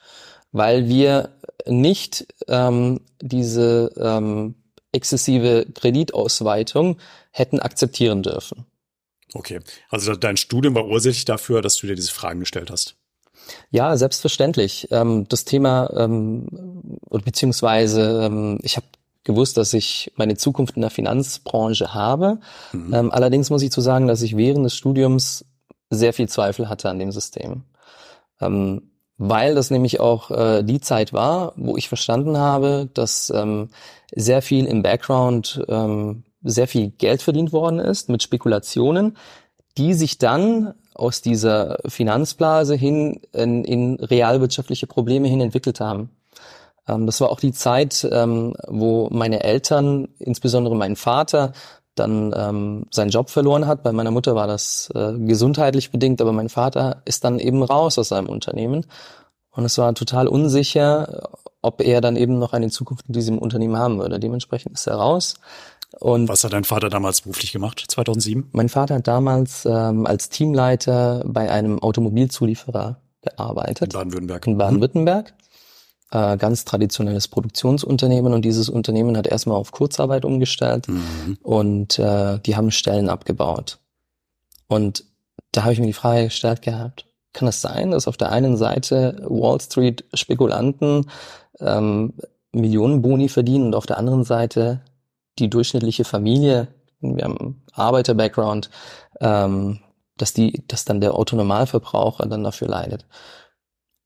weil 0.51 0.87
wir 0.87 1.29
nicht 1.67 2.33
ähm, 2.47 3.01
diese 3.21 3.91
ähm, 3.97 4.55
exzessive 4.91 5.67
Kreditausweitung 5.73 6.97
hätten 7.31 7.59
akzeptieren 7.59 8.23
dürfen. 8.23 8.65
Okay. 9.37 9.59
Also 9.89 10.15
dein 10.15 10.35
Studium 10.35 10.73
war 10.73 10.87
ursächlich 10.87 11.25
dafür, 11.25 11.61
dass 11.61 11.77
du 11.77 11.85
dir 11.85 11.95
diese 11.95 12.11
Fragen 12.11 12.39
gestellt 12.39 12.71
hast. 12.71 12.95
Ja, 13.69 13.95
selbstverständlich. 13.95 14.87
Ähm, 14.91 15.27
das 15.29 15.45
Thema, 15.45 15.91
ähm, 15.95 16.47
beziehungsweise 17.23 18.25
ähm, 18.25 18.57
ich 18.63 18.77
habe 18.77 18.87
gewusst, 19.23 19.57
dass 19.57 19.73
ich 19.73 20.11
meine 20.15 20.37
Zukunft 20.37 20.75
in 20.75 20.81
der 20.81 20.89
Finanzbranche 20.89 21.93
habe. 21.93 22.39
Mhm. 22.71 23.11
Allerdings 23.11 23.49
muss 23.49 23.61
ich 23.61 23.71
zu 23.71 23.81
sagen, 23.81 24.07
dass 24.07 24.21
ich 24.21 24.37
während 24.37 24.65
des 24.65 24.75
Studiums 24.75 25.45
sehr 25.89 26.13
viel 26.13 26.29
Zweifel 26.29 26.69
hatte 26.69 26.89
an 26.89 26.97
dem 26.97 27.11
System. 27.11 27.63
Weil 28.39 29.55
das 29.55 29.69
nämlich 29.69 29.99
auch 29.99 30.31
äh, 30.31 30.63
die 30.63 30.79
Zeit 30.79 31.11
war, 31.11 31.51
wo 31.57 31.75
ich 31.75 31.89
verstanden 31.89 32.37
habe, 32.37 32.87
dass 32.93 33.33
sehr 34.15 34.41
viel 34.41 34.65
im 34.65 34.81
Background 34.81 35.61
sehr 36.47 36.67
viel 36.67 36.89
Geld 36.89 37.21
verdient 37.21 37.53
worden 37.53 37.79
ist 37.79 38.09
mit 38.09 38.23
Spekulationen, 38.23 39.17
die 39.77 39.93
sich 39.93 40.17
dann 40.17 40.73
aus 40.93 41.21
dieser 41.21 41.77
Finanzblase 41.85 42.75
hin 42.75 43.21
in, 43.31 43.63
in 43.63 43.95
realwirtschaftliche 43.95 44.87
Probleme 44.87 45.27
hin 45.27 45.41
entwickelt 45.41 45.79
haben. 45.79 46.09
Ähm, 46.87 47.05
das 47.05 47.21
war 47.21 47.29
auch 47.29 47.39
die 47.39 47.51
Zeit, 47.51 48.07
ähm, 48.11 48.55
wo 48.67 49.09
meine 49.11 49.43
Eltern, 49.43 50.07
insbesondere 50.19 50.75
mein 50.75 50.95
Vater, 50.95 51.53
dann 51.95 52.33
ähm, 52.35 52.85
seinen 52.91 53.09
Job 53.09 53.29
verloren 53.29 53.67
hat. 53.67 53.83
Bei 53.83 53.91
meiner 53.91 54.11
Mutter 54.11 54.35
war 54.35 54.47
das 54.47 54.89
äh, 54.93 55.13
gesundheitlich 55.17 55.91
bedingt, 55.91 56.21
aber 56.21 56.31
mein 56.31 56.49
Vater 56.49 57.01
ist 57.05 57.23
dann 57.23 57.39
eben 57.39 57.63
raus 57.63 57.97
aus 57.97 58.09
seinem 58.09 58.29
Unternehmen. 58.29 58.85
Und 59.51 59.65
es 59.65 59.77
war 59.79 59.93
total 59.95 60.27
unsicher, 60.27 61.29
ob 61.63 61.81
er 61.81 61.99
dann 61.99 62.15
eben 62.15 62.37
noch 62.37 62.53
eine 62.53 62.69
Zukunft 62.69 63.07
in 63.07 63.13
diesem 63.13 63.39
Unternehmen 63.39 63.77
haben 63.77 63.97
würde. 63.97 64.19
Dementsprechend 64.19 64.73
ist 64.73 64.85
er 64.85 64.95
raus. 64.95 65.35
Und 65.99 66.27
Was 66.27 66.43
hat 66.43 66.53
dein 66.53 66.63
Vater 66.63 66.89
damals 66.89 67.21
beruflich 67.21 67.53
gemacht, 67.53 67.83
2007? 67.87 68.49
Mein 68.51 68.69
Vater 68.69 68.95
hat 68.95 69.07
damals 69.07 69.65
ähm, 69.65 70.05
als 70.05 70.29
Teamleiter 70.29 71.23
bei 71.25 71.49
einem 71.49 71.79
Automobilzulieferer 71.79 73.01
gearbeitet. 73.21 73.93
In 73.93 73.99
Baden-Württemberg. 73.99 74.47
In 74.47 74.57
Baden-Württemberg. 74.57 75.33
Mhm. 75.33 75.47
Äh, 76.11 76.37
ganz 76.37 76.65
traditionelles 76.65 77.27
Produktionsunternehmen 77.27 78.33
und 78.33 78.43
dieses 78.45 78.69
Unternehmen 78.69 79.17
hat 79.17 79.27
erstmal 79.27 79.57
auf 79.57 79.71
Kurzarbeit 79.71 80.23
umgestellt 80.23 80.87
mhm. 80.87 81.37
und 81.41 81.99
äh, 81.99 82.39
die 82.39 82.55
haben 82.55 82.71
Stellen 82.71 83.09
abgebaut. 83.09 83.79
Und 84.67 85.03
da 85.51 85.63
habe 85.63 85.73
ich 85.73 85.79
mir 85.79 85.87
die 85.87 85.93
Frage 85.93 86.25
gestellt 86.25 86.61
gehabt, 86.61 87.05
kann 87.33 87.47
es 87.47 87.61
sein, 87.61 87.91
dass 87.91 88.07
auf 88.07 88.15
der 88.15 88.31
einen 88.31 88.55
Seite 88.55 89.21
Wall 89.27 89.59
Street 89.59 90.05
Spekulanten 90.13 91.09
ähm, 91.59 92.13
Millionen 92.53 93.01
Boni 93.01 93.27
verdienen 93.27 93.67
und 93.67 93.75
auf 93.75 93.85
der 93.85 93.97
anderen 93.97 94.23
Seite 94.23 94.81
die 95.39 95.49
durchschnittliche 95.49 96.03
Familie, 96.03 96.67
wir 96.99 97.23
haben 97.23 97.63
Arbeiter-Background, 97.73 98.69
ähm, 99.21 99.79
dass 100.17 100.33
die, 100.33 100.63
dass 100.67 100.85
dann 100.85 101.01
der 101.01 101.13
Autonomalverbraucher 101.13 102.25
dann 102.25 102.43
dafür 102.43 102.67
leidet. 102.67 103.05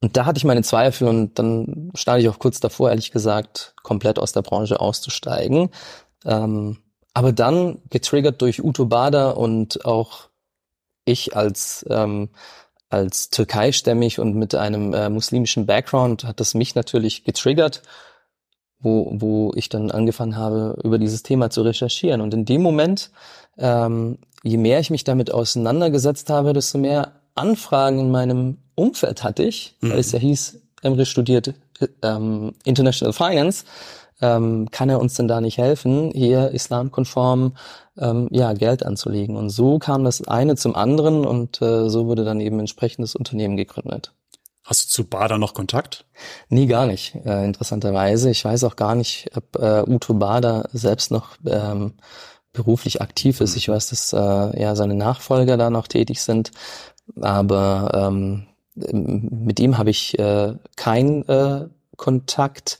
Und 0.01 0.17
da 0.17 0.25
hatte 0.25 0.37
ich 0.37 0.43
meine 0.43 0.63
Zweifel 0.63 1.07
und 1.07 1.37
dann 1.37 1.91
stand 1.93 2.21
ich 2.21 2.29
auch 2.29 2.39
kurz 2.39 2.59
davor, 2.59 2.89
ehrlich 2.89 3.11
gesagt, 3.11 3.75
komplett 3.83 4.17
aus 4.17 4.31
der 4.33 4.41
Branche 4.41 4.79
auszusteigen. 4.79 5.69
Ähm, 6.25 6.79
aber 7.13 7.31
dann, 7.31 7.81
getriggert 7.89 8.41
durch 8.41 8.63
Uto 8.63 8.85
Bader 8.85 9.37
und 9.37 9.85
auch 9.85 10.29
ich 11.05 11.35
als, 11.35 11.85
ähm, 11.89 12.29
als 12.89 13.29
türkeistämmig 13.29 14.19
und 14.19 14.35
mit 14.35 14.55
einem 14.55 14.93
äh, 14.93 15.09
muslimischen 15.09 15.65
Background, 15.65 16.23
hat 16.23 16.39
das 16.39 16.55
mich 16.55 16.73
natürlich 16.73 17.23
getriggert 17.23 17.83
wo, 18.81 19.11
wo 19.13 19.51
ich 19.55 19.69
dann 19.69 19.91
angefangen 19.91 20.37
habe, 20.37 20.77
über 20.83 20.97
dieses 20.97 21.23
Thema 21.23 21.49
zu 21.49 21.61
recherchieren. 21.61 22.21
Und 22.21 22.33
in 22.33 22.45
dem 22.45 22.61
Moment, 22.61 23.11
ähm, 23.57 24.17
je 24.43 24.57
mehr 24.57 24.79
ich 24.79 24.89
mich 24.89 25.03
damit 25.03 25.33
auseinandergesetzt 25.33 26.29
habe, 26.29 26.53
desto 26.53 26.77
mehr 26.77 27.13
Anfragen 27.35 27.99
in 27.99 28.11
meinem 28.11 28.57
Umfeld 28.75 29.23
hatte 29.23 29.43
ich, 29.43 29.75
mhm. 29.81 29.91
weil 29.91 29.99
es 29.99 30.11
ja 30.11 30.19
hieß, 30.19 30.59
Emre 30.81 31.05
studiert 31.05 31.53
ähm, 32.01 32.53
International 32.65 33.13
Finance. 33.13 33.65
Ähm, 34.23 34.69
kann 34.69 34.89
er 34.89 35.01
uns 35.01 35.15
denn 35.15 35.27
da 35.27 35.41
nicht 35.41 35.57
helfen, 35.57 36.11
hier 36.13 36.51
islamkonform 36.51 37.53
ähm, 37.97 38.27
ja, 38.29 38.53
Geld 38.53 38.85
anzulegen? 38.85 39.35
Und 39.35 39.49
so 39.49 39.79
kam 39.79 40.03
das 40.03 40.27
eine 40.27 40.55
zum 40.55 40.75
anderen 40.75 41.25
und 41.25 41.59
äh, 41.61 41.89
so 41.89 42.05
wurde 42.05 42.23
dann 42.23 42.39
eben 42.39 42.59
entsprechendes 42.59 43.15
Unternehmen 43.15 43.57
gegründet. 43.57 44.13
Hast 44.63 44.85
du 44.85 44.89
zu 44.89 45.09
Bader 45.09 45.37
noch 45.37 45.53
Kontakt? 45.53 46.05
Nee, 46.49 46.67
gar 46.67 46.85
nicht, 46.85 47.15
äh, 47.25 47.45
interessanterweise. 47.45 48.29
Ich 48.29 48.45
weiß 48.45 48.63
auch 48.63 48.75
gar 48.75 48.95
nicht, 48.95 49.29
ob 49.35 49.55
äh, 49.55 49.83
Uto 49.87 50.13
Bader 50.13 50.69
selbst 50.71 51.11
noch 51.11 51.37
ähm, 51.45 51.93
beruflich 52.53 53.01
aktiv 53.01 53.41
ist. 53.41 53.55
Ich 53.55 53.69
weiß, 53.69 53.89
dass 53.89 54.13
äh, 54.13 54.61
ja 54.61 54.75
seine 54.75 54.93
Nachfolger 54.93 55.57
da 55.57 55.69
noch 55.69 55.87
tätig 55.87 56.21
sind, 56.21 56.51
aber 57.19 57.91
ähm, 57.93 58.47
mit 58.75 59.59
ihm 59.59 59.77
habe 59.77 59.89
ich 59.89 60.17
äh, 60.19 60.53
keinen 60.75 61.27
äh, 61.27 61.67
Kontakt. 61.97 62.79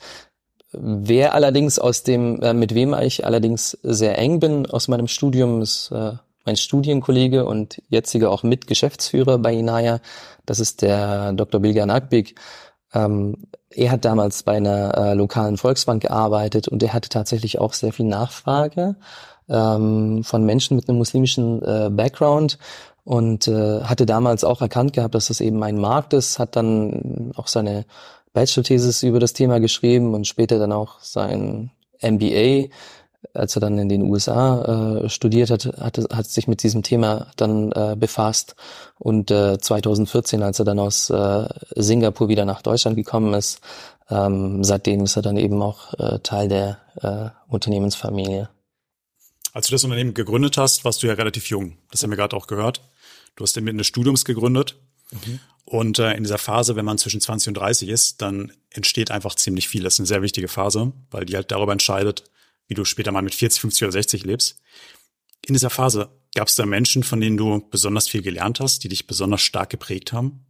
Wer 0.71 1.33
allerdings 1.33 1.79
aus 1.79 2.03
dem, 2.03 2.41
äh, 2.41 2.53
mit 2.53 2.73
wem 2.75 2.93
ich 2.93 3.25
allerdings 3.25 3.77
sehr 3.83 4.17
eng 4.17 4.39
bin 4.39 4.65
aus 4.67 4.87
meinem 4.87 5.07
Studium, 5.07 5.61
ist 5.61 5.91
äh, 5.91 6.13
mein 6.45 6.55
Studienkollege 6.55 7.45
und 7.45 7.81
jetziger 7.89 8.31
auch 8.31 8.43
Mitgeschäftsführer 8.43 9.37
bei 9.37 9.53
Inaya, 9.53 9.99
das 10.45 10.59
ist 10.59 10.81
der 10.81 11.33
Dr. 11.33 11.61
Bilgan 11.61 11.89
Akbik. 11.89 12.35
Ähm, 12.93 13.37
er 13.69 13.91
hat 13.91 14.05
damals 14.05 14.43
bei 14.43 14.57
einer 14.57 14.97
äh, 14.97 15.13
lokalen 15.13 15.57
Volksbank 15.57 16.01
gearbeitet 16.03 16.67
und 16.67 16.83
er 16.83 16.93
hatte 16.93 17.09
tatsächlich 17.09 17.59
auch 17.59 17.73
sehr 17.73 17.93
viel 17.93 18.05
Nachfrage 18.05 18.95
ähm, 19.49 20.23
von 20.23 20.45
Menschen 20.45 20.75
mit 20.75 20.89
einem 20.89 20.97
muslimischen 20.97 21.61
äh, 21.61 21.89
Background 21.89 22.57
und 23.03 23.47
äh, 23.47 23.81
hatte 23.81 24.05
damals 24.05 24.43
auch 24.43 24.61
erkannt 24.61 24.93
gehabt, 24.93 25.15
dass 25.15 25.27
das 25.27 25.41
eben 25.41 25.61
ein 25.63 25.77
Markt 25.77 26.13
ist, 26.13 26.37
hat 26.37 26.55
dann 26.55 27.31
auch 27.35 27.47
seine 27.47 27.85
Bachelor-Thesis 28.33 29.03
über 29.03 29.19
das 29.19 29.33
Thema 29.33 29.59
geschrieben 29.59 30.13
und 30.13 30.27
später 30.27 30.59
dann 30.59 30.71
auch 30.71 30.99
sein 30.99 31.71
MBA 32.01 32.69
als 33.33 33.55
er 33.55 33.59
dann 33.61 33.77
in 33.77 33.89
den 33.89 34.03
USA 34.03 35.03
äh, 35.03 35.09
studiert 35.09 35.49
hat, 35.49 35.65
hat, 35.79 35.97
hat 36.11 36.25
sich 36.25 36.47
mit 36.47 36.63
diesem 36.63 36.83
Thema 36.83 37.27
dann 37.35 37.71
äh, 37.71 37.95
befasst. 37.97 38.55
Und 38.97 39.31
äh, 39.31 39.57
2014, 39.59 40.43
als 40.43 40.59
er 40.59 40.65
dann 40.65 40.79
aus 40.79 41.09
äh, 41.09 41.47
Singapur 41.75 42.29
wieder 42.29 42.45
nach 42.45 42.61
Deutschland 42.61 42.95
gekommen 42.95 43.33
ist, 43.33 43.61
ähm, 44.09 44.63
seitdem 44.63 45.03
ist 45.03 45.15
er 45.15 45.21
dann 45.21 45.37
eben 45.37 45.61
auch 45.61 45.93
äh, 45.99 46.19
Teil 46.19 46.47
der 46.49 46.79
äh, 47.01 47.29
Unternehmensfamilie. 47.51 48.49
Als 49.53 49.67
du 49.67 49.73
das 49.73 49.83
Unternehmen 49.83 50.13
gegründet 50.13 50.57
hast, 50.57 50.85
warst 50.85 51.03
du 51.03 51.07
ja 51.07 51.13
relativ 51.13 51.49
jung. 51.49 51.77
Das 51.91 52.03
haben 52.03 52.09
wir 52.09 52.17
gerade 52.17 52.35
auch 52.35 52.47
gehört. 52.47 52.81
Du 53.35 53.43
hast 53.43 53.59
mitten 53.59 53.77
des 53.77 53.87
Studiums 53.87 54.25
gegründet. 54.25 54.75
Mhm. 55.11 55.39
Und 55.65 55.99
äh, 55.99 56.13
in 56.13 56.23
dieser 56.23 56.37
Phase, 56.37 56.75
wenn 56.75 56.85
man 56.85 56.97
zwischen 56.97 57.21
20 57.21 57.49
und 57.49 57.53
30 57.55 57.89
ist, 57.89 58.21
dann 58.21 58.51
entsteht 58.71 59.11
einfach 59.11 59.35
ziemlich 59.35 59.69
viel. 59.69 59.83
Das 59.83 59.93
ist 59.93 59.99
eine 59.99 60.07
sehr 60.07 60.21
wichtige 60.21 60.47
Phase, 60.47 60.91
weil 61.11 61.25
die 61.25 61.35
halt 61.35 61.51
darüber 61.51 61.71
entscheidet, 61.71 62.23
wie 62.71 62.73
du 62.73 62.85
später 62.85 63.11
mal 63.11 63.21
mit 63.21 63.35
40, 63.35 63.59
50 63.59 63.83
oder 63.83 63.91
60 63.91 64.23
lebst. 64.23 64.55
In 65.45 65.53
dieser 65.53 65.69
Phase 65.69 66.09
gab 66.33 66.47
es 66.47 66.55
da 66.55 66.65
Menschen, 66.65 67.03
von 67.03 67.19
denen 67.19 67.35
du 67.35 67.67
besonders 67.69 68.07
viel 68.07 68.21
gelernt 68.21 68.61
hast, 68.61 68.85
die 68.85 68.87
dich 68.87 69.07
besonders 69.07 69.41
stark 69.41 69.69
geprägt 69.69 70.13
haben? 70.13 70.45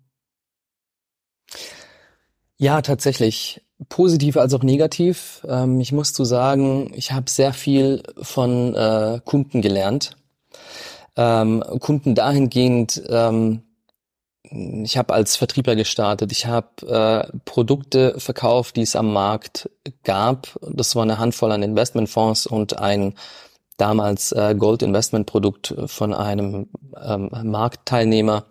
Ja, 2.58 2.84
tatsächlich. 2.84 3.62
Positiv 3.90 4.38
als 4.38 4.54
auch 4.54 4.62
negativ. 4.62 5.42
Ähm, 5.50 5.80
ich 5.80 5.92
muss 5.92 6.14
zu 6.14 6.24
sagen, 6.24 6.92
ich 6.94 7.12
habe 7.12 7.28
sehr 7.28 7.54
viel 7.54 8.04
von 8.22 8.76
äh, 8.76 9.20
Kunden 9.26 9.64
gelernt. 9.64 10.16
Ähm, 11.16 11.64
Kunden 11.80 12.14
dahingehend, 12.14 13.02
ähm, 13.10 13.64
ich 14.52 14.98
habe 14.98 15.14
als 15.14 15.38
Vertriebler 15.38 15.76
gestartet. 15.76 16.32
Ich 16.32 16.46
habe 16.46 17.28
äh, 17.32 17.38
Produkte 17.46 18.16
verkauft, 18.20 18.76
die 18.76 18.82
es 18.82 18.96
am 18.96 19.14
Markt 19.14 19.70
gab. 20.04 20.60
Das 20.62 20.96
war 20.96 21.04
eine 21.04 21.20
Handvoll 21.20 21.52
an 21.52 21.64
Investmentfonds 21.64 22.48
und 22.48 22.78
ein 22.78 23.16
damals 23.78 24.32
äh, 24.34 24.54
Gold 24.58 24.84
Investment 24.84 25.26
Produkt 25.26 25.74
von 25.88 26.14
einem 26.14 26.68
ähm, 27.02 27.30
Marktteilnehmer. 27.44 28.46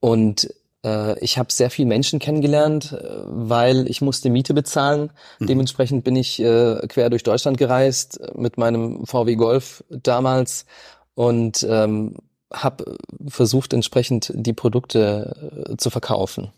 Und 0.00 0.48
äh, 0.84 1.18
ich 1.18 1.38
habe 1.38 1.52
sehr 1.52 1.70
viele 1.70 1.88
Menschen 1.88 2.20
kennengelernt, 2.20 2.92
äh, 2.92 3.04
weil 3.24 3.88
ich 3.88 4.00
musste 4.00 4.30
Miete 4.30 4.54
bezahlen. 4.54 5.10
Mhm. 5.40 5.46
Dementsprechend 5.46 6.04
bin 6.04 6.14
ich 6.14 6.40
äh, 6.40 6.86
quer 6.88 7.10
durch 7.10 7.24
Deutschland 7.24 7.58
gereist 7.58 8.20
mit 8.36 8.58
meinem 8.58 9.06
VW 9.06 9.34
Golf 9.34 9.82
damals 9.90 10.66
und 11.14 11.66
ähm, 11.68 12.16
habe 12.62 12.96
versucht, 13.26 13.72
entsprechend 13.72 14.32
die 14.34 14.52
Produkte 14.52 15.70
äh, 15.70 15.76
zu 15.76 15.90
verkaufen. 15.90 16.52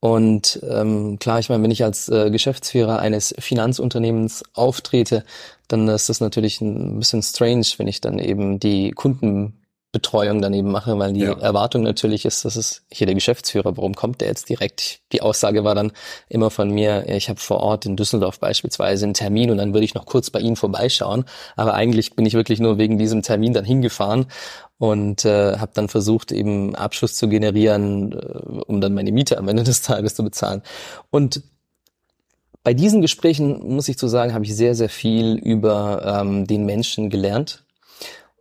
Und 0.00 0.60
ähm, 0.68 1.18
klar, 1.18 1.38
ich 1.38 1.48
meine, 1.48 1.62
wenn 1.62 1.70
ich 1.70 1.82
als 1.82 2.08
äh, 2.08 2.30
Geschäftsführer 2.30 2.98
eines 2.98 3.34
Finanzunternehmens 3.38 4.44
auftrete, 4.52 5.24
dann 5.68 5.88
ist 5.88 6.08
das 6.08 6.20
natürlich 6.20 6.60
ein 6.60 6.98
bisschen 6.98 7.22
strange, 7.22 7.66
wenn 7.78 7.88
ich 7.88 8.00
dann 8.00 8.18
eben 8.18 8.60
die 8.60 8.92
Kunden 8.92 9.54
Betreuung 9.96 10.42
daneben 10.42 10.70
mache, 10.70 10.98
weil 10.98 11.14
die 11.14 11.20
ja. 11.20 11.32
Erwartung 11.38 11.82
natürlich 11.82 12.26
ist, 12.26 12.44
dass 12.44 12.56
es 12.56 12.82
hier 12.92 13.06
der 13.06 13.14
Geschäftsführer, 13.14 13.78
warum 13.78 13.94
kommt 13.94 14.20
der 14.20 14.28
jetzt 14.28 14.50
direkt? 14.50 15.00
Die 15.12 15.22
Aussage 15.22 15.64
war 15.64 15.74
dann 15.74 15.90
immer 16.28 16.50
von 16.50 16.70
mir, 16.70 17.08
ich 17.08 17.30
habe 17.30 17.40
vor 17.40 17.60
Ort 17.60 17.86
in 17.86 17.96
Düsseldorf 17.96 18.38
beispielsweise 18.38 19.06
einen 19.06 19.14
Termin 19.14 19.50
und 19.50 19.56
dann 19.56 19.72
würde 19.72 19.86
ich 19.86 19.94
noch 19.94 20.04
kurz 20.04 20.28
bei 20.28 20.40
Ihnen 20.40 20.56
vorbeischauen. 20.56 21.24
Aber 21.56 21.72
eigentlich 21.72 22.14
bin 22.14 22.26
ich 22.26 22.34
wirklich 22.34 22.60
nur 22.60 22.76
wegen 22.76 22.98
diesem 22.98 23.22
Termin 23.22 23.54
dann 23.54 23.64
hingefahren 23.64 24.26
und 24.78 25.24
äh, 25.24 25.58
habe 25.58 25.72
dann 25.74 25.88
versucht, 25.88 26.32
eben 26.32 26.74
Abschluss 26.74 27.14
zu 27.14 27.28
generieren, 27.28 28.12
äh, 28.12 28.16
um 28.66 28.80
dann 28.80 28.94
meine 28.94 29.12
Miete 29.12 29.38
am 29.38 29.48
Ende 29.48 29.64
des 29.64 29.82
Tages 29.82 30.14
zu 30.14 30.22
bezahlen. 30.22 30.62
Und 31.10 31.42
bei 32.62 32.74
diesen 32.74 33.00
Gesprächen, 33.00 33.74
muss 33.74 33.88
ich 33.88 33.96
zu 33.96 34.08
sagen, 34.08 34.34
habe 34.34 34.44
ich 34.44 34.54
sehr, 34.54 34.74
sehr 34.74 34.88
viel 34.88 35.36
über 35.36 36.20
ähm, 36.20 36.46
den 36.46 36.66
Menschen 36.66 37.10
gelernt, 37.10 37.64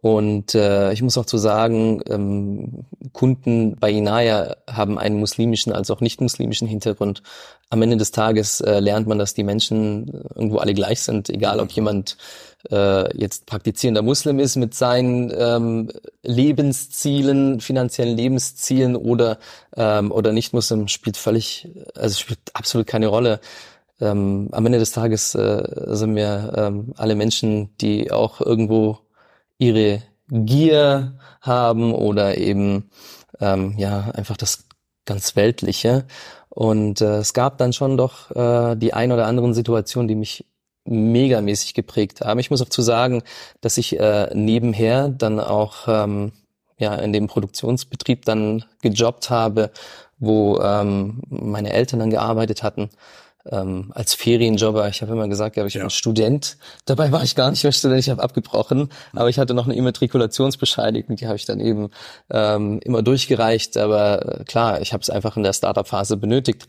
und 0.06 0.54
äh, 0.54 0.94
ich 0.94 1.02
muss 1.02 1.18
auch 1.18 1.26
zu 1.26 1.40
sagen, 1.40 2.00
ähm, 2.08 2.86
Kunden 3.12 3.76
bei 3.80 3.90
Inaya 3.90 4.56
haben 4.70 5.00
einen 5.00 5.18
muslimischen 5.20 5.74
als 5.74 5.90
auch 5.90 6.00
nicht 6.00 6.22
muslimischen 6.22 6.68
Hintergrund. 6.68 7.24
Am 7.72 7.82
Ende 7.82 7.98
des 7.98 8.12
Tages 8.12 8.62
äh, 8.62 8.80
lernt 8.82 9.08
man, 9.08 9.18
dass 9.18 9.34
die 9.34 9.44
Menschen 9.44 10.12
irgendwo 10.36 10.58
alle 10.58 10.76
gleich 10.76 11.02
sind, 11.02 11.32
egal 11.32 11.60
ob 11.60 11.72
jemand 11.72 12.18
äh, 12.70 13.18
jetzt 13.18 13.48
praktizierender 13.48 14.04
Muslim 14.04 14.38
ist 14.38 14.58
mit 14.58 14.76
seinen 14.76 15.34
ähm, 15.36 15.90
Lebenszielen, 16.22 17.60
finanziellen 17.60 18.16
Lebenszielen 18.16 18.96
oder 18.96 19.40
ähm, 19.76 20.12
oder 20.12 20.34
nicht 20.34 20.54
Muslim 20.54 20.88
spielt 20.88 21.18
völlig, 21.18 21.68
also 21.96 22.16
spielt 22.16 22.42
absolut 22.54 22.86
keine 22.86 23.08
Rolle. 23.08 23.40
Ähm, 24.00 24.50
am 24.52 24.68
Ende 24.68 24.78
des 24.78 24.92
Tages 24.92 25.34
äh, 25.34 25.64
sind 25.96 26.16
wir 26.16 26.54
ähm, 26.56 26.94
alle 26.96 27.16
Menschen, 27.16 27.76
die 27.80 28.12
auch 28.12 28.40
irgendwo 28.40 29.00
ihre 29.58 30.02
Gier 30.30 31.18
haben 31.42 31.94
oder 31.94 32.38
eben 32.38 32.90
ähm, 33.40 33.76
ja 33.78 34.12
einfach 34.12 34.38
das 34.38 34.66
ganz 35.06 35.36
Weltliche. 35.36 36.06
Und 36.50 37.02
äh, 37.02 37.18
es 37.18 37.34
gab 37.34 37.58
dann 37.58 37.74
schon 37.74 37.98
doch 37.98 38.32
äh, 38.32 38.76
die 38.76 38.94
ein 38.94 39.12
oder 39.12 39.28
anderen 39.28 39.54
Situationen, 39.54 40.08
die 40.08 40.16
mich 40.16 40.46
megamäßig 40.86 41.74
geprägt 41.74 42.22
haben. 42.22 42.40
Ich 42.40 42.52
muss 42.52 42.62
auch 42.62 42.70
zu 42.70 42.82
sagen, 42.82 43.24
dass 43.62 43.78
ich 43.78 44.00
äh, 44.00 44.30
nebenher 44.34 45.10
dann 45.10 45.40
auch 45.40 45.88
ähm, 45.88 46.32
ja 46.78 46.96
in 46.96 47.12
dem 47.12 47.28
Produktionsbetrieb 47.28 48.26
dann 48.26 48.66
gejobbt 48.82 49.30
habe, 49.30 49.72
wo 50.18 50.60
ähm, 50.60 51.22
meine 51.30 51.74
Eltern 51.74 52.00
dann 52.00 52.10
gearbeitet 52.10 52.64
hatten 52.64 52.90
ähm, 53.52 53.92
als 53.94 54.14
Ferienjobber. 54.14 54.88
Ich 54.90 55.02
habe 55.02 55.12
immer 55.12 55.28
gesagt, 55.28 55.56
ja, 55.56 55.66
ich 55.66 55.76
ja. 55.76 55.82
bin 55.82 55.90
Student. 55.90 56.58
Dabei 56.86 57.12
war 57.12 57.24
ich 57.24 57.36
gar 57.36 57.52
nicht 57.52 57.64
mehr 57.64 57.72
Student, 57.72 58.00
ich 58.00 58.10
habe 58.10 58.24
abgebrochen. 58.24 58.90
Aber 59.14 59.30
ich 59.30 59.40
hatte 59.40 59.54
noch 59.54 59.66
eine 59.66 59.76
Immatrikulationsbescheinigung, 59.76 61.16
die 61.16 61.28
habe 61.28 61.36
ich 61.36 61.46
dann 61.46 61.60
eben 61.60 61.90
ähm, 62.30 62.80
immer 62.84 63.02
durchgereicht. 63.02 63.78
Aber 63.78 64.40
äh, 64.40 64.44
klar, 64.46 64.82
ich 64.82 64.94
habe 64.94 65.02
es 65.02 65.10
einfach 65.10 65.38
in 65.38 65.44
der 65.44 65.54
Startup-Phase 65.54 66.18
benötigt. 66.18 66.68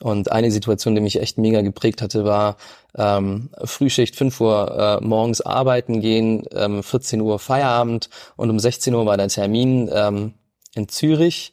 Und 0.00 0.30
eine 0.30 0.50
Situation, 0.52 0.94
die 0.94 1.00
mich 1.00 1.20
echt 1.20 1.38
mega 1.38 1.60
geprägt 1.60 2.02
hatte, 2.02 2.24
war 2.24 2.56
ähm, 2.96 3.50
Frühschicht, 3.64 4.14
5 4.14 4.40
Uhr 4.40 5.00
äh, 5.02 5.04
morgens 5.04 5.40
arbeiten 5.40 6.00
gehen, 6.00 6.44
ähm, 6.52 6.84
14 6.84 7.20
Uhr 7.20 7.40
Feierabend 7.40 8.08
und 8.36 8.48
um 8.48 8.60
16 8.60 8.94
Uhr 8.94 9.06
war 9.06 9.16
der 9.16 9.28
Termin 9.28 9.90
ähm, 9.92 10.34
in 10.74 10.88
Zürich. 10.88 11.52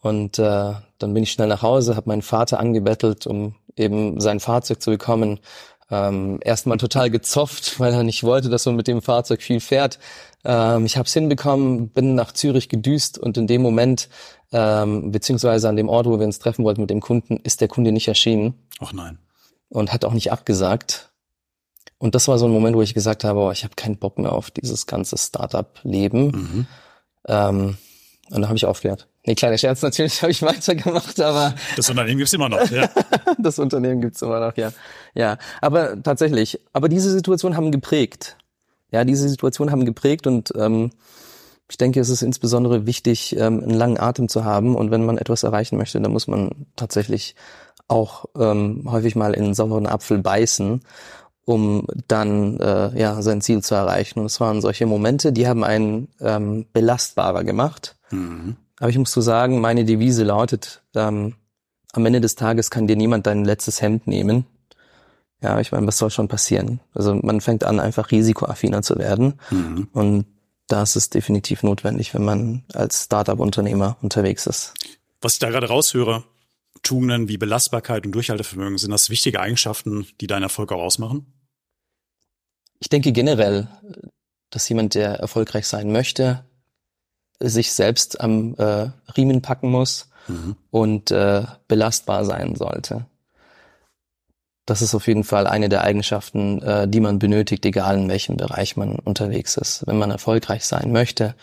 Und 0.00 0.38
äh, 0.38 0.72
dann 0.98 1.14
bin 1.14 1.22
ich 1.22 1.32
schnell 1.32 1.48
nach 1.48 1.62
Hause, 1.62 1.96
habe 1.96 2.08
meinen 2.08 2.22
Vater 2.22 2.58
angebettelt, 2.58 3.26
um 3.26 3.54
eben 3.76 4.20
sein 4.20 4.40
Fahrzeug 4.40 4.82
zu 4.82 4.90
bekommen. 4.90 5.40
Ähm, 5.90 6.38
erstmal 6.42 6.78
total 6.78 7.10
gezofft, 7.10 7.78
weil 7.78 7.92
er 7.92 8.02
nicht 8.02 8.22
wollte, 8.22 8.48
dass 8.48 8.66
man 8.66 8.76
mit 8.76 8.88
dem 8.88 9.02
Fahrzeug 9.02 9.42
viel 9.42 9.60
fährt. 9.60 9.98
Ähm, 10.44 10.86
ich 10.86 10.96
habe 10.96 11.06
es 11.06 11.12
hinbekommen, 11.12 11.88
bin 11.88 12.14
nach 12.14 12.32
Zürich 12.32 12.68
gedüst 12.68 13.18
und 13.18 13.36
in 13.36 13.46
dem 13.46 13.62
Moment, 13.62 14.08
ähm, 14.52 15.10
beziehungsweise 15.10 15.68
an 15.68 15.76
dem 15.76 15.88
Ort, 15.88 16.06
wo 16.06 16.18
wir 16.18 16.26
uns 16.26 16.38
treffen 16.38 16.64
wollten 16.64 16.80
mit 16.80 16.90
dem 16.90 17.00
Kunden, 17.00 17.36
ist 17.38 17.60
der 17.60 17.68
Kunde 17.68 17.92
nicht 17.92 18.08
erschienen. 18.08 18.54
Ach 18.80 18.92
nein. 18.92 19.18
Und 19.68 19.92
hat 19.92 20.04
auch 20.04 20.12
nicht 20.12 20.32
abgesagt. 20.32 21.10
Und 21.98 22.14
das 22.14 22.28
war 22.28 22.38
so 22.38 22.46
ein 22.46 22.52
Moment, 22.52 22.76
wo 22.76 22.82
ich 22.82 22.94
gesagt 22.94 23.24
habe, 23.24 23.40
oh, 23.40 23.50
ich 23.50 23.64
habe 23.64 23.74
keinen 23.76 23.96
Bock 23.96 24.18
mehr 24.18 24.32
auf 24.32 24.50
dieses 24.50 24.86
ganze 24.86 25.16
Startup-Leben. 25.16 26.26
Mhm. 26.26 26.66
Ähm, 27.26 27.78
und 28.30 28.40
dann 28.40 28.46
habe 28.46 28.56
ich 28.56 28.64
aufgehört. 28.64 29.08
Nee, 29.26 29.34
kleiner 29.34 29.58
Scherz, 29.58 29.82
natürlich 29.82 30.22
habe 30.22 30.32
ich 30.32 30.42
weitergemacht, 30.42 31.20
aber. 31.20 31.54
Das 31.76 31.90
Unternehmen 31.90 32.18
gibt's 32.18 32.32
immer 32.32 32.48
noch, 32.48 32.70
ja. 32.70 32.88
das 33.38 33.58
Unternehmen 33.58 34.00
gibt's 34.00 34.22
immer 34.22 34.40
noch, 34.40 34.56
ja. 34.56 34.72
Ja. 35.14 35.38
Aber 35.60 36.02
tatsächlich, 36.02 36.60
aber 36.72 36.88
diese 36.88 37.10
Situation 37.10 37.56
haben 37.56 37.70
geprägt. 37.70 38.36
Ja, 38.90 39.04
diese 39.04 39.28
Situation 39.28 39.70
haben 39.70 39.84
geprägt 39.84 40.26
und 40.26 40.52
ähm, 40.56 40.90
ich 41.68 41.78
denke, 41.78 42.00
es 42.00 42.10
ist 42.10 42.22
insbesondere 42.22 42.86
wichtig, 42.86 43.36
ähm, 43.36 43.62
einen 43.62 43.74
langen 43.74 43.98
Atem 43.98 44.28
zu 44.28 44.44
haben. 44.44 44.76
Und 44.76 44.90
wenn 44.90 45.04
man 45.04 45.18
etwas 45.18 45.42
erreichen 45.42 45.76
möchte, 45.76 46.00
dann 46.00 46.12
muss 46.12 46.26
man 46.26 46.66
tatsächlich 46.76 47.34
auch 47.88 48.26
ähm, 48.38 48.86
häufig 48.90 49.16
mal 49.16 49.34
in 49.34 49.44
einen 49.44 49.54
sauren 49.54 49.86
Apfel 49.86 50.18
beißen, 50.18 50.82
um 51.44 51.86
dann 52.08 52.60
äh, 52.60 52.98
ja 52.98 53.20
sein 53.22 53.40
Ziel 53.40 53.62
zu 53.62 53.74
erreichen. 53.74 54.20
Und 54.20 54.26
es 54.26 54.40
waren 54.40 54.60
solche 54.60 54.86
Momente, 54.86 55.32
die 55.32 55.48
haben 55.48 55.64
einen 55.64 56.08
ähm, 56.20 56.66
belastbarer 56.72 57.44
gemacht. 57.44 57.93
Mhm. 58.10 58.56
Aber 58.78 58.90
ich 58.90 58.98
muss 58.98 59.12
so 59.12 59.20
sagen, 59.20 59.60
meine 59.60 59.84
Devise 59.84 60.24
lautet, 60.24 60.82
ähm, 60.94 61.34
am 61.92 62.06
Ende 62.06 62.20
des 62.20 62.34
Tages 62.34 62.70
kann 62.70 62.86
dir 62.86 62.96
niemand 62.96 63.26
dein 63.26 63.44
letztes 63.44 63.80
Hemd 63.80 64.06
nehmen. 64.06 64.46
Ja, 65.40 65.60
ich 65.60 65.72
meine, 65.72 65.86
was 65.86 65.98
soll 65.98 66.10
schon 66.10 66.28
passieren? 66.28 66.80
Also 66.92 67.14
man 67.14 67.40
fängt 67.40 67.64
an, 67.64 67.78
einfach 67.78 68.10
risikoaffiner 68.10 68.82
zu 68.82 68.98
werden. 68.98 69.34
Mhm. 69.50 69.88
Und 69.92 70.26
das 70.66 70.96
ist 70.96 71.14
definitiv 71.14 71.62
notwendig, 71.62 72.14
wenn 72.14 72.24
man 72.24 72.64
als 72.72 73.04
Startup-Unternehmer 73.04 73.96
unterwegs 74.00 74.46
ist. 74.46 74.74
Was 75.20 75.34
ich 75.34 75.38
da 75.38 75.50
gerade 75.50 75.68
raushöre, 75.68 76.24
Tugenden 76.82 77.28
wie 77.28 77.38
Belastbarkeit 77.38 78.04
und 78.06 78.12
Durchhaltevermögen, 78.12 78.78
sind 78.78 78.90
das 78.90 79.10
wichtige 79.10 79.40
Eigenschaften, 79.40 80.06
die 80.20 80.26
deinen 80.26 80.42
Erfolg 80.42 80.72
auch 80.72 80.82
ausmachen? 80.82 81.26
Ich 82.80 82.88
denke 82.88 83.12
generell, 83.12 83.68
dass 84.50 84.68
jemand, 84.68 84.94
der 84.94 85.14
erfolgreich 85.14 85.66
sein 85.66 85.92
möchte, 85.92 86.44
sich 87.48 87.72
selbst 87.72 88.20
am 88.20 88.54
äh, 88.56 88.88
Riemen 89.16 89.42
packen 89.42 89.70
muss 89.70 90.08
mhm. 90.28 90.56
und 90.70 91.10
äh, 91.10 91.42
belastbar 91.68 92.24
sein 92.24 92.54
sollte. 92.54 93.06
Das 94.66 94.80
ist 94.80 94.94
auf 94.94 95.06
jeden 95.06 95.24
Fall 95.24 95.46
eine 95.46 95.68
der 95.68 95.84
Eigenschaften, 95.84 96.62
äh, 96.62 96.88
die 96.88 97.00
man 97.00 97.18
benötigt, 97.18 97.66
egal 97.66 97.98
in 97.98 98.08
welchem 98.08 98.36
Bereich 98.36 98.76
man 98.76 98.96
unterwegs 98.96 99.58
ist. 99.58 99.86
Wenn 99.86 99.98
man 99.98 100.10
erfolgreich 100.10 100.64
sein 100.64 100.90
möchte, 100.90 101.34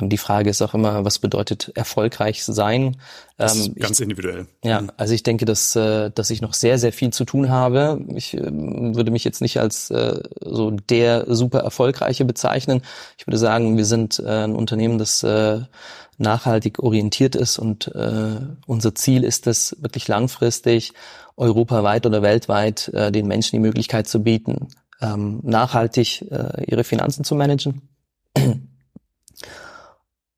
ähm, 0.00 0.08
die 0.08 0.18
Frage 0.18 0.50
ist 0.50 0.62
auch 0.62 0.74
immer, 0.74 1.04
was 1.04 1.18
bedeutet 1.18 1.72
erfolgreich 1.74 2.44
sein? 2.44 2.96
Ähm, 3.38 3.74
ganz 3.78 3.98
ich, 3.98 4.00
individuell. 4.00 4.46
Ja, 4.62 4.82
mhm. 4.82 4.92
also 4.96 5.12
ich 5.12 5.22
denke, 5.22 5.44
dass, 5.44 5.74
äh, 5.74 6.10
dass 6.10 6.30
ich 6.30 6.40
noch 6.40 6.54
sehr, 6.54 6.78
sehr 6.78 6.92
viel 6.92 7.12
zu 7.12 7.24
tun 7.24 7.50
habe. 7.50 8.00
Ich 8.14 8.34
äh, 8.34 8.40
würde 8.42 9.10
mich 9.10 9.24
jetzt 9.24 9.40
nicht 9.40 9.58
als 9.58 9.90
äh, 9.90 10.20
so 10.40 10.70
der 10.70 11.24
super 11.34 11.60
erfolgreiche 11.60 12.24
bezeichnen. 12.24 12.82
Ich 13.18 13.26
würde 13.26 13.38
sagen, 13.38 13.76
wir 13.76 13.84
sind 13.84 14.20
äh, 14.20 14.44
ein 14.44 14.54
Unternehmen, 14.54 14.98
das 14.98 15.22
äh, 15.22 15.60
nachhaltig 16.18 16.80
orientiert 16.80 17.34
ist 17.34 17.58
und 17.58 17.88
äh, 17.94 18.36
unser 18.66 18.94
Ziel 18.94 19.24
ist 19.24 19.46
es, 19.46 19.76
wirklich 19.80 20.08
langfristig 20.08 20.92
europaweit 21.36 22.06
oder 22.06 22.22
weltweit 22.22 22.88
äh, 22.88 23.10
den 23.12 23.26
Menschen 23.26 23.56
die 23.56 23.66
Möglichkeit 23.66 24.08
zu 24.08 24.22
bieten, 24.22 24.68
ähm, 25.00 25.40
nachhaltig 25.42 26.22
äh, 26.30 26.64
ihre 26.66 26.84
Finanzen 26.84 27.24
zu 27.24 27.34
managen. 27.34 27.88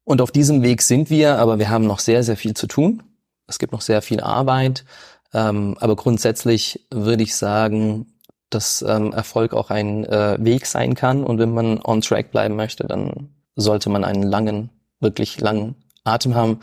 Und 0.05 0.21
auf 0.21 0.33
diesem 0.33 0.63
Weg 0.63 0.83
sind 0.83 1.09
wir, 1.09 1.39
aber 1.39 1.59
wir 1.59 1.71
haben 1.71 1.87
noch 1.87 2.01
sehr, 2.01 2.23
sehr 2.23 2.37
viel 2.37 2.55
zu 2.55 2.67
tun. 2.67 3.03
Es 3.47 3.59
gibt 3.59 3.73
noch 3.73 3.81
sehr 3.81 4.03
viel 4.03 4.21
Arbeit. 4.21 4.85
Ähm, 5.33 5.77
aber 5.79 5.97
grundsätzlich 5.97 6.87
würde 6.91 7.23
ich 7.23 7.37
sagen, 7.37 8.07
dass 8.49 8.83
ähm, 8.83 9.13
Erfolg 9.13 9.55
auch 9.55 9.71
ein 9.71 10.05
äh, 10.05 10.37
Weg 10.41 10.67
sein 10.67 10.95
kann. 10.95 11.23
Und 11.23 11.39
wenn 11.39 11.53
man 11.53 11.81
on 11.83 12.01
track 12.01 12.33
bleiben 12.33 12.57
möchte, 12.57 12.87
dann 12.87 13.29
sollte 13.55 13.91
man 13.91 14.05
einen 14.05 14.25
langen 14.25 14.71
wirklich 15.01 15.41
langen 15.41 15.77
Atem 16.05 16.35
haben 16.35 16.61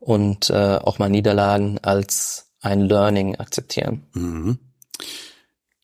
und 0.00 0.50
äh, 0.50 0.76
auch 0.76 0.98
mal 0.98 1.10
Niederlagen 1.10 1.78
als 1.78 2.52
ein 2.60 2.80
Learning 2.82 3.36
akzeptieren. 3.36 4.06
Mhm. 4.14 4.58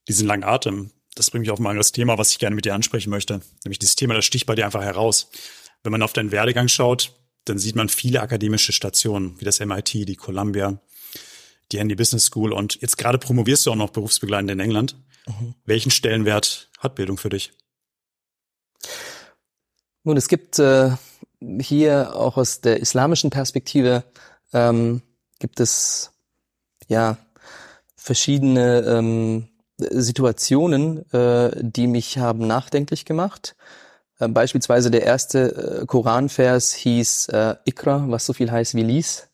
Diesen 0.08 0.26
langen 0.26 0.44
Atem, 0.44 0.90
das 1.14 1.30
bringt 1.30 1.42
mich 1.42 1.50
auf 1.50 1.58
ein 1.58 1.66
anderes 1.66 1.92
Thema, 1.92 2.18
was 2.18 2.32
ich 2.32 2.38
gerne 2.38 2.56
mit 2.56 2.64
dir 2.64 2.74
ansprechen 2.74 3.10
möchte. 3.10 3.40
Nämlich 3.64 3.78
dieses 3.78 3.96
Thema, 3.96 4.14
das 4.14 4.24
sticht 4.24 4.46
bei 4.46 4.54
dir 4.54 4.64
einfach 4.64 4.82
heraus. 4.82 5.30
Wenn 5.82 5.92
man 5.92 6.02
auf 6.02 6.12
deinen 6.12 6.32
Werdegang 6.32 6.68
schaut, 6.68 7.12
dann 7.44 7.58
sieht 7.58 7.76
man 7.76 7.88
viele 7.88 8.20
akademische 8.20 8.72
Stationen, 8.72 9.38
wie 9.40 9.44
das 9.44 9.60
MIT, 9.60 9.92
die 9.92 10.16
Columbia, 10.16 10.78
die 11.72 11.78
Handy 11.78 11.94
Business 11.94 12.26
School 12.26 12.52
und 12.52 12.80
jetzt 12.80 12.98
gerade 12.98 13.18
promovierst 13.18 13.66
du 13.66 13.72
auch 13.72 13.76
noch 13.76 13.90
berufsbegleitend 13.90 14.50
in 14.50 14.60
England. 14.60 14.96
Mhm. 15.26 15.54
Welchen 15.64 15.90
Stellenwert 15.90 16.70
hat 16.78 16.94
Bildung 16.94 17.16
für 17.16 17.28
dich? 17.30 17.52
Nun, 20.04 20.16
es 20.16 20.28
gibt 20.28 20.58
äh, 20.58 20.90
hier 21.61 22.14
auch 22.14 22.37
aus 22.37 22.61
der 22.61 22.80
islamischen 22.80 23.30
Perspektive 23.30 24.04
ähm, 24.52 25.02
gibt 25.38 25.61
es 25.61 26.12
ja 26.88 27.16
verschiedene 27.96 28.80
ähm, 28.80 29.48
Situationen, 29.78 31.11
äh, 31.12 31.50
die 31.61 31.87
mich 31.87 32.18
haben 32.18 32.46
nachdenklich 32.46 33.04
gemacht. 33.04 33.57
Äh, 34.18 34.28
beispielsweise 34.28 34.90
der 34.90 35.02
erste 35.02 35.83
äh, 35.83 35.87
Koranvers 35.87 36.72
hieß 36.72 37.28
äh, 37.28 37.57
Ikra, 37.64 38.04
was 38.09 38.26
so 38.26 38.33
viel 38.33 38.50
heißt 38.50 38.74
wie 38.74 38.83
lies. 38.83 39.28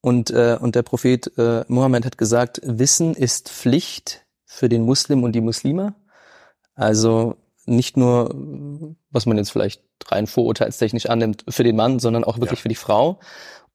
Und, 0.00 0.30
äh, 0.30 0.56
und 0.60 0.74
der 0.74 0.82
Prophet 0.82 1.36
äh, 1.36 1.64
Mohammed 1.68 2.06
hat 2.06 2.16
gesagt, 2.16 2.60
Wissen 2.62 3.14
ist 3.14 3.48
Pflicht 3.48 4.24
für 4.44 4.68
den 4.68 4.82
Muslim 4.82 5.24
und 5.24 5.32
die 5.32 5.40
Muslime. 5.40 5.94
Also 6.74 7.36
nicht 7.66 7.96
nur, 7.96 8.34
was 9.10 9.26
man 9.26 9.36
jetzt 9.36 9.50
vielleicht 9.50 9.82
rein 10.06 10.26
vorurteilstechnisch 10.26 11.06
annimmt, 11.06 11.44
für 11.48 11.64
den 11.64 11.76
Mann, 11.76 11.98
sondern 11.98 12.24
auch 12.24 12.38
wirklich 12.38 12.60
ja. 12.60 12.62
für 12.62 12.68
die 12.68 12.74
Frau. 12.74 13.18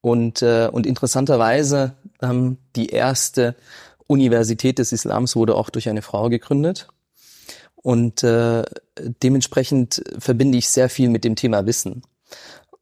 Und, 0.00 0.42
äh, 0.42 0.68
und 0.70 0.86
interessanterweise 0.86 1.94
ähm, 2.20 2.58
die 2.74 2.88
erste 2.88 3.54
Universität 4.06 4.78
des 4.78 4.92
Islams 4.92 5.36
wurde 5.36 5.54
auch 5.54 5.70
durch 5.70 5.88
eine 5.88 6.02
Frau 6.02 6.28
gegründet. 6.28 6.88
Und 7.76 8.22
äh, 8.22 8.64
dementsprechend 9.22 10.02
verbinde 10.18 10.58
ich 10.58 10.68
sehr 10.68 10.88
viel 10.88 11.08
mit 11.08 11.24
dem 11.24 11.36
Thema 11.36 11.66
Wissen. 11.66 12.02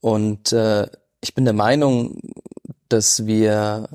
Und 0.01 0.53
äh, 0.53 0.89
ich 1.21 1.35
bin 1.35 1.45
der 1.45 1.55
Meinung, 1.55 2.21
dass 2.89 3.27
wir 3.27 3.89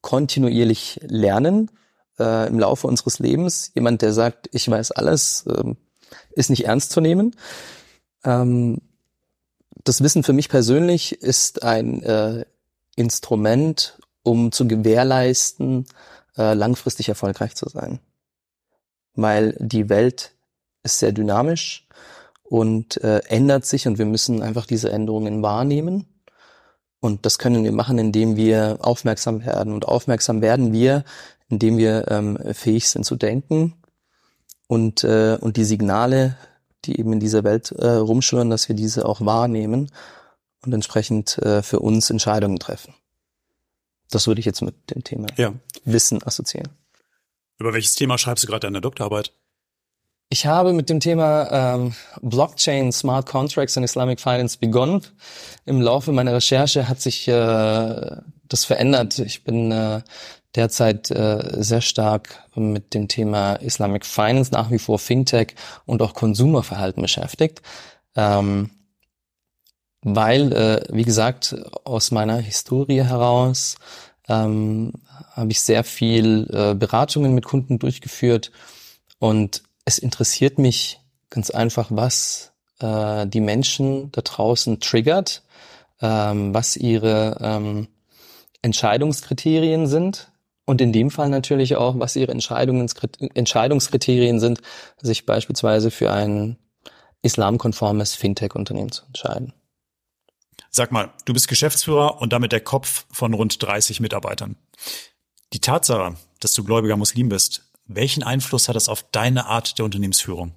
kontinuierlich 0.00 1.00
lernen 1.02 1.70
äh, 2.18 2.48
im 2.48 2.58
Laufe 2.58 2.86
unseres 2.86 3.18
Lebens. 3.18 3.72
Jemand, 3.74 4.02
der 4.02 4.12
sagt, 4.12 4.48
ich 4.52 4.70
weiß 4.70 4.92
alles, 4.92 5.46
äh, 5.46 5.74
ist 6.32 6.50
nicht 6.50 6.66
ernst 6.66 6.92
zu 6.92 7.00
nehmen. 7.00 7.34
Ähm, 8.24 8.80
das 9.84 10.02
Wissen 10.02 10.22
für 10.22 10.32
mich 10.32 10.48
persönlich 10.48 11.22
ist 11.22 11.62
ein 11.62 12.02
äh, 12.02 12.44
Instrument, 12.96 13.98
um 14.22 14.52
zu 14.52 14.66
gewährleisten, 14.66 15.86
äh, 16.36 16.54
langfristig 16.54 17.08
erfolgreich 17.08 17.54
zu 17.54 17.68
sein. 17.68 18.00
Weil 19.14 19.56
die 19.60 19.88
Welt 19.88 20.34
ist 20.82 20.98
sehr 20.98 21.12
dynamisch 21.12 21.86
und 22.42 23.02
äh, 23.02 23.20
ändert 23.28 23.64
sich 23.64 23.86
und 23.86 23.98
wir 23.98 24.06
müssen 24.06 24.42
einfach 24.42 24.66
diese 24.66 24.90
Änderungen 24.90 25.42
wahrnehmen. 25.42 26.06
Und 27.00 27.24
das 27.24 27.38
können 27.38 27.62
wir 27.62 27.72
machen, 27.72 27.98
indem 27.98 28.36
wir 28.36 28.78
aufmerksam 28.80 29.44
werden. 29.44 29.72
Und 29.72 29.86
aufmerksam 29.86 30.40
werden 30.42 30.72
wir, 30.72 31.04
indem 31.48 31.78
wir 31.78 32.10
ähm, 32.10 32.38
fähig 32.54 32.88
sind 32.88 33.04
zu 33.04 33.14
denken 33.14 33.74
und, 34.66 35.04
äh, 35.04 35.38
und 35.40 35.56
die 35.56 35.64
Signale, 35.64 36.36
die 36.84 36.98
eben 36.98 37.12
in 37.12 37.20
dieser 37.20 37.44
Welt 37.44 37.72
äh, 37.72 37.88
rumschwirren, 37.88 38.50
dass 38.50 38.68
wir 38.68 38.76
diese 38.76 39.06
auch 39.06 39.20
wahrnehmen 39.20 39.90
und 40.64 40.72
entsprechend 40.72 41.38
äh, 41.38 41.62
für 41.62 41.80
uns 41.80 42.10
Entscheidungen 42.10 42.58
treffen. 42.58 42.94
Das 44.10 44.26
würde 44.26 44.40
ich 44.40 44.46
jetzt 44.46 44.62
mit 44.62 44.74
dem 44.90 45.02
Thema 45.02 45.26
Ja. 45.36 45.52
Wissen 45.84 46.22
assoziieren. 46.22 46.70
Über 47.58 47.72
welches 47.72 47.94
Thema 47.94 48.18
schreibst 48.18 48.44
du 48.44 48.48
gerade 48.48 48.66
deine 48.66 48.80
Doktorarbeit? 48.80 49.32
Ich 50.28 50.46
habe 50.46 50.72
mit 50.72 50.90
dem 50.90 50.98
Thema 51.00 51.74
ähm, 51.76 51.94
Blockchain, 52.20 52.90
Smart 52.92 53.26
Contracts 53.26 53.76
und 53.76 53.84
Islamic 53.84 54.20
Finance 54.20 54.58
begonnen. 54.58 55.02
Im 55.64 55.80
Laufe 55.80 56.10
meiner 56.10 56.34
Recherche 56.34 56.88
hat 56.88 57.00
sich 57.00 57.28
äh, 57.28 58.16
das 58.48 58.64
verändert. 58.64 59.18
Ich 59.20 59.44
bin 59.44 59.70
äh, 59.70 60.02
derzeit 60.56 61.10
äh, 61.10 61.62
sehr 61.62 61.80
stark 61.80 62.44
mit 62.54 62.94
dem 62.94 63.08
Thema 63.08 63.56
Islamic 63.56 64.04
Finance, 64.04 64.52
nach 64.52 64.70
wie 64.70 64.78
vor 64.78 64.98
Fintech 64.98 65.54
und 65.84 66.02
auch 66.02 66.14
Konsumerverhalten 66.14 67.02
beschäftigt. 67.02 67.62
Ähm, 68.14 68.70
weil, 70.02 70.52
äh, 70.52 70.84
wie 70.90 71.04
gesagt, 71.04 71.56
aus 71.84 72.10
meiner 72.10 72.38
Historie 72.38 73.02
heraus 73.02 73.76
ähm, 74.28 74.92
habe 75.32 75.50
ich 75.50 75.60
sehr 75.60 75.84
viel 75.84 76.48
äh, 76.52 76.74
Beratungen 76.74 77.34
mit 77.34 77.44
Kunden 77.44 77.78
durchgeführt 77.78 78.52
und 79.18 79.62
es 79.84 79.98
interessiert 79.98 80.58
mich 80.58 81.00
ganz 81.30 81.50
einfach, 81.50 81.88
was 81.90 82.52
äh, 82.80 83.26
die 83.26 83.40
Menschen 83.40 84.10
da 84.12 84.20
draußen 84.22 84.80
triggert, 84.80 85.42
ähm, 86.00 86.54
was 86.54 86.76
ihre 86.76 87.38
ähm, 87.40 87.88
Entscheidungskriterien 88.62 89.86
sind 89.86 90.30
und 90.66 90.80
in 90.80 90.92
dem 90.92 91.10
Fall 91.10 91.30
natürlich 91.30 91.76
auch, 91.76 91.98
was 91.98 92.16
ihre 92.16 92.32
Entscheidungskriterien 92.32 94.40
sind, 94.40 94.60
sich 95.00 95.24
beispielsweise 95.24 95.90
für 95.90 96.12
ein 96.12 96.58
islamkonformes 97.22 98.14
Fintech-Unternehmen 98.14 98.92
zu 98.92 99.04
entscheiden. 99.06 99.54
Sag 100.70 100.92
mal, 100.92 101.12
du 101.24 101.32
bist 101.32 101.48
Geschäftsführer 101.48 102.20
und 102.20 102.32
damit 102.32 102.52
der 102.52 102.60
Kopf 102.60 103.06
von 103.10 103.32
rund 103.32 103.62
30 103.62 104.00
Mitarbeitern. 104.00 104.56
Die 105.52 105.60
Tatsache, 105.60 106.16
dass 106.40 106.52
du 106.52 106.64
gläubiger 106.64 106.96
Muslim 106.96 107.30
bist, 107.30 107.62
welchen 107.86 108.24
Einfluss 108.24 108.68
hat 108.68 108.76
das 108.76 108.88
auf 108.88 109.04
deine 109.12 109.46
Art 109.46 109.78
der 109.78 109.84
Unternehmensführung? 109.84 110.52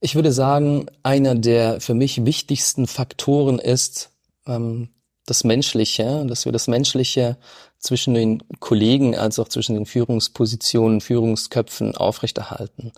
Ich 0.00 0.14
würde 0.14 0.32
sagen, 0.32 0.86
einer 1.02 1.34
der 1.34 1.80
für 1.80 1.94
mich 1.94 2.24
wichtigsten 2.24 2.86
Faktoren 2.86 3.58
ist 3.58 4.10
ähm, 4.46 4.90
das 5.30 5.44
Menschliche, 5.44 6.24
dass 6.26 6.44
wir 6.44 6.52
das 6.52 6.68
Menschliche 6.68 7.36
zwischen 7.78 8.14
den 8.14 8.42
Kollegen 8.60 9.16
als 9.16 9.38
auch 9.38 9.48
zwischen 9.48 9.74
den 9.74 9.86
Führungspositionen, 9.86 11.00
Führungsköpfen 11.00 11.96
aufrechterhalten. 11.96 12.92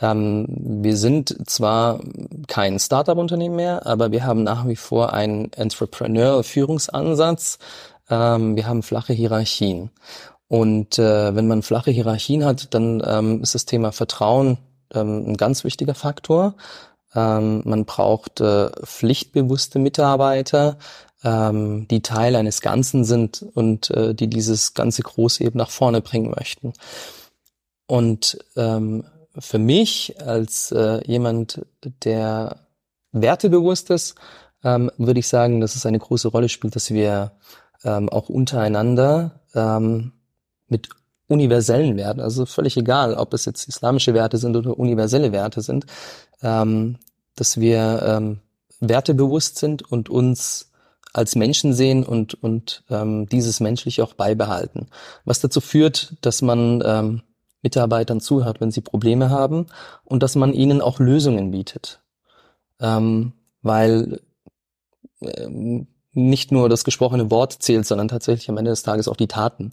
Ähm, 0.00 0.46
wir 0.48 0.96
sind 0.96 1.48
zwar 1.48 2.00
kein 2.46 2.78
Startup-Unternehmen 2.78 3.56
mehr, 3.56 3.86
aber 3.86 4.12
wir 4.12 4.24
haben 4.24 4.42
nach 4.42 4.66
wie 4.66 4.76
vor 4.76 5.12
einen 5.12 5.52
Entrepreneur-Führungsansatz. 5.52 7.58
Ähm, 8.08 8.56
wir 8.56 8.66
haben 8.66 8.82
flache 8.82 9.12
Hierarchien. 9.12 9.90
Und 10.48 10.98
äh, 10.98 11.34
wenn 11.34 11.46
man 11.46 11.62
flache 11.62 11.92
Hierarchien 11.92 12.44
hat, 12.44 12.74
dann 12.74 13.02
ähm, 13.06 13.42
ist 13.42 13.54
das 13.54 13.66
Thema 13.66 13.92
Vertrauen 13.92 14.58
ähm, 14.92 15.30
ein 15.30 15.36
ganz 15.36 15.62
wichtiger 15.64 15.94
Faktor. 15.94 16.54
Ähm, 17.14 17.62
man 17.64 17.84
braucht 17.84 18.40
äh, 18.40 18.70
pflichtbewusste 18.84 19.78
Mitarbeiter, 19.78 20.78
ähm, 21.24 21.86
die 21.88 22.02
Teil 22.02 22.36
eines 22.36 22.60
Ganzen 22.60 23.04
sind 23.04 23.44
und 23.54 23.90
äh, 23.90 24.14
die 24.14 24.28
dieses 24.28 24.74
ganze 24.74 25.02
Große 25.02 25.44
eben 25.44 25.58
nach 25.58 25.70
vorne 25.70 26.00
bringen 26.00 26.32
möchten. 26.36 26.72
Und 27.86 28.38
ähm, 28.56 29.04
für 29.38 29.58
mich 29.58 30.20
als 30.20 30.72
äh, 30.72 31.04
jemand, 31.06 31.64
der 32.04 32.56
wertebewusst 33.12 33.90
ist, 33.90 34.14
ähm, 34.62 34.90
würde 34.98 35.20
ich 35.20 35.28
sagen, 35.28 35.60
dass 35.60 35.76
es 35.76 35.86
eine 35.86 35.98
große 35.98 36.28
Rolle 36.28 36.48
spielt, 36.48 36.76
dass 36.76 36.90
wir 36.90 37.32
ähm, 37.84 38.08
auch 38.08 38.28
untereinander 38.28 39.40
ähm, 39.54 40.12
mit 40.68 40.88
universellen 41.28 41.96
Werten, 41.96 42.20
also 42.20 42.44
völlig 42.44 42.76
egal, 42.76 43.14
ob 43.14 43.32
es 43.34 43.44
jetzt 43.44 43.68
islamische 43.68 44.14
Werte 44.14 44.36
sind 44.36 44.56
oder 44.56 44.78
universelle 44.78 45.32
Werte 45.32 45.62
sind, 45.62 45.86
ähm, 46.42 46.98
dass 47.36 47.60
wir 47.60 48.02
ähm, 48.04 48.40
wertebewusst 48.80 49.58
sind 49.58 49.82
und 49.90 50.08
uns 50.08 50.69
als 51.12 51.36
Menschen 51.36 51.72
sehen 51.72 52.04
und, 52.04 52.34
und 52.42 52.84
ähm, 52.90 53.28
dieses 53.28 53.60
menschlich 53.60 54.02
auch 54.02 54.14
beibehalten. 54.14 54.88
Was 55.24 55.40
dazu 55.40 55.60
führt, 55.60 56.14
dass 56.20 56.42
man 56.42 56.82
ähm, 56.84 57.22
Mitarbeitern 57.62 58.20
zuhört, 58.20 58.60
wenn 58.60 58.70
sie 58.70 58.80
Probleme 58.80 59.30
haben 59.30 59.66
und 60.04 60.22
dass 60.22 60.36
man 60.36 60.52
ihnen 60.52 60.80
auch 60.80 60.98
Lösungen 60.98 61.50
bietet. 61.50 62.00
Ähm, 62.80 63.32
weil 63.62 64.20
ähm, 65.20 65.88
nicht 66.12 66.52
nur 66.52 66.68
das 66.68 66.84
gesprochene 66.84 67.30
Wort 67.30 67.52
zählt, 67.60 67.86
sondern 67.86 68.08
tatsächlich 68.08 68.48
am 68.48 68.56
Ende 68.56 68.70
des 68.70 68.82
Tages 68.82 69.06
auch 69.08 69.16
die 69.16 69.28
Taten. 69.28 69.72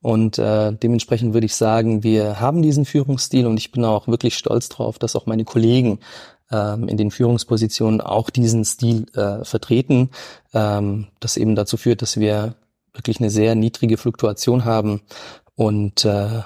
Und 0.00 0.38
äh, 0.38 0.72
dementsprechend 0.72 1.32
würde 1.32 1.46
ich 1.46 1.54
sagen, 1.54 2.02
wir 2.02 2.38
haben 2.38 2.60
diesen 2.60 2.84
Führungsstil 2.84 3.46
und 3.46 3.56
ich 3.56 3.72
bin 3.72 3.84
auch 3.84 4.06
wirklich 4.06 4.36
stolz 4.36 4.68
drauf, 4.68 4.98
dass 4.98 5.16
auch 5.16 5.24
meine 5.24 5.44
Kollegen 5.44 5.98
ähm, 6.50 6.88
in 6.88 6.96
den 6.96 7.10
Führungspositionen 7.10 8.00
auch 8.00 8.30
diesen 8.30 8.64
Stil 8.64 9.06
äh, 9.14 9.44
vertreten, 9.44 10.10
ähm, 10.52 11.08
das 11.20 11.36
eben 11.36 11.54
dazu 11.54 11.76
führt, 11.76 12.02
dass 12.02 12.18
wir 12.18 12.54
wirklich 12.92 13.18
eine 13.18 13.30
sehr 13.30 13.54
niedrige 13.54 13.96
Fluktuation 13.96 14.64
haben 14.64 15.02
und 15.56 16.04
äh, 16.04 16.42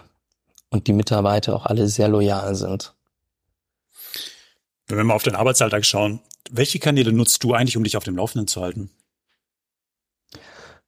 und 0.70 0.86
die 0.86 0.92
Mitarbeiter 0.92 1.56
auch 1.56 1.66
alle 1.66 1.88
sehr 1.88 2.08
loyal 2.08 2.54
sind. 2.54 2.94
Wenn 4.86 4.98
wir 4.98 5.04
mal 5.04 5.14
auf 5.14 5.22
den 5.22 5.34
Arbeitsalltag 5.34 5.84
schauen, 5.84 6.20
welche 6.50 6.78
Kanäle 6.78 7.12
nutzt 7.12 7.42
du 7.44 7.54
eigentlich, 7.54 7.76
um 7.76 7.84
dich 7.84 7.96
auf 7.96 8.04
dem 8.04 8.16
Laufenden 8.16 8.48
zu 8.48 8.62
halten? 8.62 8.90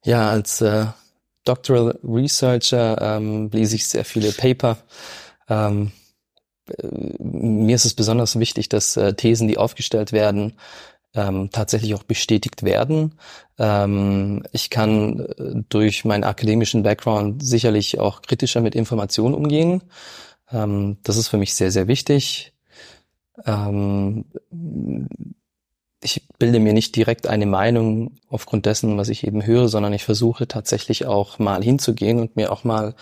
Ja, 0.03 0.29
als 0.29 0.61
äh, 0.61 0.87
Doctoral 1.43 1.99
Researcher 2.03 2.99
ähm, 2.99 3.49
lese 3.51 3.75
ich 3.75 3.87
sehr 3.87 4.05
viele 4.05 4.31
Paper. 4.31 4.77
Ähm, 5.47 5.87
äh, 5.87 6.00
mir 7.19 7.75
ist 7.75 7.85
es 7.85 7.93
besonders 7.93 8.39
wichtig, 8.39 8.69
dass 8.69 8.97
äh, 8.97 9.13
Thesen, 9.13 9.47
die 9.47 9.57
aufgestellt 9.57 10.11
werden, 10.11 10.53
ähm, 11.13 11.49
tatsächlich 11.51 11.93
auch 11.93 12.03
bestätigt 12.03 12.63
werden. 12.63 13.15
Ähm, 13.57 14.43
ich 14.51 14.69
kann 14.69 15.19
äh, 15.19 15.63
durch 15.69 16.05
meinen 16.05 16.23
akademischen 16.23 16.83
Background 16.83 17.45
sicherlich 17.45 17.99
auch 17.99 18.21
kritischer 18.21 18.61
mit 18.61 18.75
Informationen 18.75 19.35
umgehen. 19.35 19.83
Ähm, 20.51 20.97
das 21.03 21.17
ist 21.17 21.27
für 21.27 21.37
mich 21.37 21.53
sehr, 21.53 21.71
sehr 21.71 21.87
wichtig. 21.87 22.53
Ähm, 23.45 24.25
ich 26.03 26.27
bilde 26.39 26.59
mir 26.59 26.73
nicht 26.73 26.95
direkt 26.95 27.27
eine 27.27 27.45
Meinung 27.45 28.15
aufgrund 28.27 28.65
dessen, 28.65 28.97
was 28.97 29.09
ich 29.09 29.25
eben 29.25 29.45
höre, 29.45 29.67
sondern 29.67 29.93
ich 29.93 30.03
versuche 30.03 30.47
tatsächlich 30.47 31.05
auch 31.05 31.37
mal 31.37 31.63
hinzugehen 31.63 32.19
und 32.19 32.35
mir 32.35 32.51
auch 32.51 32.63
mal 32.63 32.95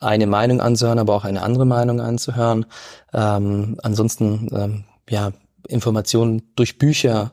eine 0.00 0.26
Meinung 0.26 0.60
anzuhören, 0.60 0.98
aber 0.98 1.14
auch 1.14 1.24
eine 1.24 1.42
andere 1.42 1.66
Meinung 1.66 2.00
anzuhören. 2.00 2.66
Ähm, 3.12 3.76
ansonsten, 3.82 4.48
ähm, 4.52 4.84
ja, 5.08 5.32
Informationen 5.68 6.52
durch 6.56 6.78
Bücher, 6.78 7.32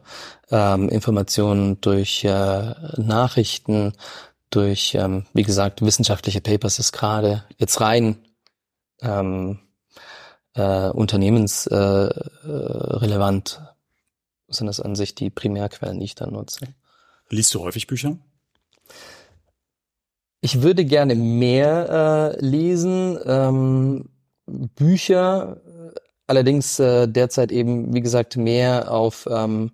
ähm, 0.51 0.89
Informationen 0.89 1.79
durch 1.81 2.23
äh, 2.25 2.73
Nachrichten, 2.97 3.93
durch, 4.49 4.95
ähm, 4.95 5.25
wie 5.33 5.43
gesagt, 5.43 5.81
wissenschaftliche 5.81 6.41
Papers 6.41 6.79
ist 6.79 6.91
gerade 6.91 7.43
jetzt 7.57 7.79
rein 7.81 8.17
ähm, 9.01 9.59
äh, 10.53 10.89
unternehmensrelevant. 10.89 13.61
Äh, 13.61 13.67
sind 14.49 14.67
das 14.67 14.79
an 14.79 14.95
sich 14.95 15.13
die 15.15 15.29
Primärquellen, 15.29 15.99
die 15.99 16.05
ich 16.05 16.15
da 16.15 16.25
nutze. 16.25 16.67
Liest 17.29 17.53
du 17.53 17.59
häufig 17.61 17.87
Bücher? 17.87 18.17
Ich 20.47 20.61
würde 20.61 20.85
gerne 20.85 21.13
mehr 21.13 22.37
äh, 22.39 22.45
lesen. 22.45 23.19
Ähm, 23.25 24.05
Bücher, 24.45 25.57
allerdings 26.25 26.79
äh, 26.79 27.05
derzeit 27.05 27.51
eben, 27.51 27.93
wie 27.93 27.99
gesagt, 27.99 28.37
mehr 28.37 28.89
auf, 28.89 29.27
ähm, 29.29 29.71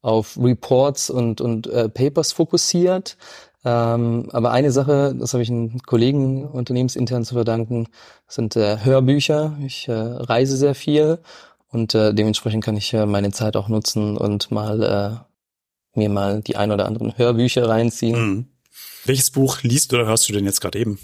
auf 0.00 0.38
Reports 0.42 1.10
und, 1.10 1.42
und 1.42 1.66
äh, 1.66 1.90
Papers 1.90 2.32
fokussiert. 2.32 3.18
Ähm, 3.66 4.30
aber 4.32 4.50
eine 4.52 4.72
Sache, 4.72 5.14
das 5.14 5.34
habe 5.34 5.42
ich 5.42 5.50
einen 5.50 5.82
Kollegen 5.82 6.46
unternehmensintern 6.46 7.26
zu 7.26 7.34
verdanken, 7.34 7.88
sind 8.26 8.56
äh, 8.56 8.82
Hörbücher. 8.82 9.58
Ich 9.66 9.88
äh, 9.88 9.92
reise 9.92 10.56
sehr 10.56 10.74
viel 10.74 11.18
und 11.68 11.94
äh, 11.94 12.14
dementsprechend 12.14 12.64
kann 12.64 12.78
ich 12.78 12.94
äh, 12.94 13.04
meine 13.04 13.30
Zeit 13.30 13.58
auch 13.58 13.68
nutzen 13.68 14.16
und 14.16 14.50
mal 14.50 14.82
äh, 15.94 15.98
mir 16.00 16.08
mal 16.08 16.40
die 16.40 16.56
ein 16.56 16.72
oder 16.72 16.86
anderen 16.86 17.18
Hörbücher 17.18 17.68
reinziehen. 17.68 18.18
Mhm. 18.18 18.53
Welches 19.04 19.30
Buch 19.30 19.62
liest 19.62 19.92
oder 19.92 20.06
hörst 20.06 20.28
du 20.28 20.32
denn 20.32 20.44
jetzt 20.44 20.60
gerade 20.60 20.78
eben? 20.78 20.98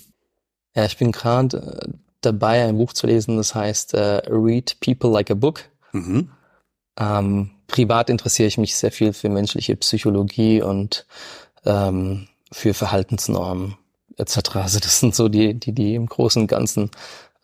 Ja, 0.74 0.84
ich 0.84 0.96
bin 0.96 1.12
gerade 1.12 1.56
äh, 1.56 1.92
dabei, 2.20 2.64
ein 2.64 2.78
Buch 2.78 2.92
zu 2.92 3.06
lesen, 3.06 3.36
das 3.36 3.54
heißt 3.54 3.94
äh, 3.94 4.22
Read 4.28 4.78
People 4.80 5.10
Like 5.10 5.30
a 5.30 5.34
Book. 5.34 5.64
Mhm. 5.92 6.30
Ähm, 6.98 7.50
privat 7.66 8.10
interessiere 8.10 8.48
ich 8.48 8.58
mich 8.58 8.76
sehr 8.76 8.92
viel 8.92 9.12
für 9.12 9.28
menschliche 9.28 9.76
Psychologie 9.76 10.62
und 10.62 11.06
ähm, 11.64 12.28
für 12.52 12.74
Verhaltensnormen 12.74 13.76
etc. 14.16 14.56
Also 14.56 14.80
das 14.80 15.00
sind 15.00 15.14
so 15.14 15.28
die, 15.28 15.54
die, 15.54 15.72
die 15.72 15.94
im 15.94 16.06
Großen 16.06 16.42
und 16.42 16.48
Ganzen 16.48 16.90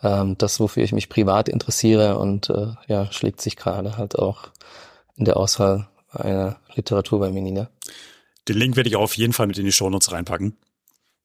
ähm, 0.02 0.36
das, 0.38 0.60
wofür 0.60 0.82
ich 0.82 0.92
mich 0.92 1.08
privat 1.08 1.48
interessiere 1.48 2.18
und 2.18 2.50
äh, 2.50 2.68
ja, 2.86 3.10
schlägt 3.12 3.40
sich 3.40 3.56
gerade 3.56 3.96
halt 3.96 4.18
auch 4.18 4.48
in 5.16 5.24
der 5.24 5.36
Auswahl 5.36 5.88
einer 6.10 6.56
Literatur 6.74 7.20
bei 7.20 7.30
mir 7.30 7.42
nieder. 7.42 7.70
Den 8.48 8.56
Link 8.56 8.76
werde 8.76 8.88
ich 8.88 8.96
auf 8.96 9.16
jeden 9.16 9.32
Fall 9.32 9.46
mit 9.46 9.58
in 9.58 9.64
die 9.64 9.72
Shownotes 9.72 10.12
reinpacken. 10.12 10.56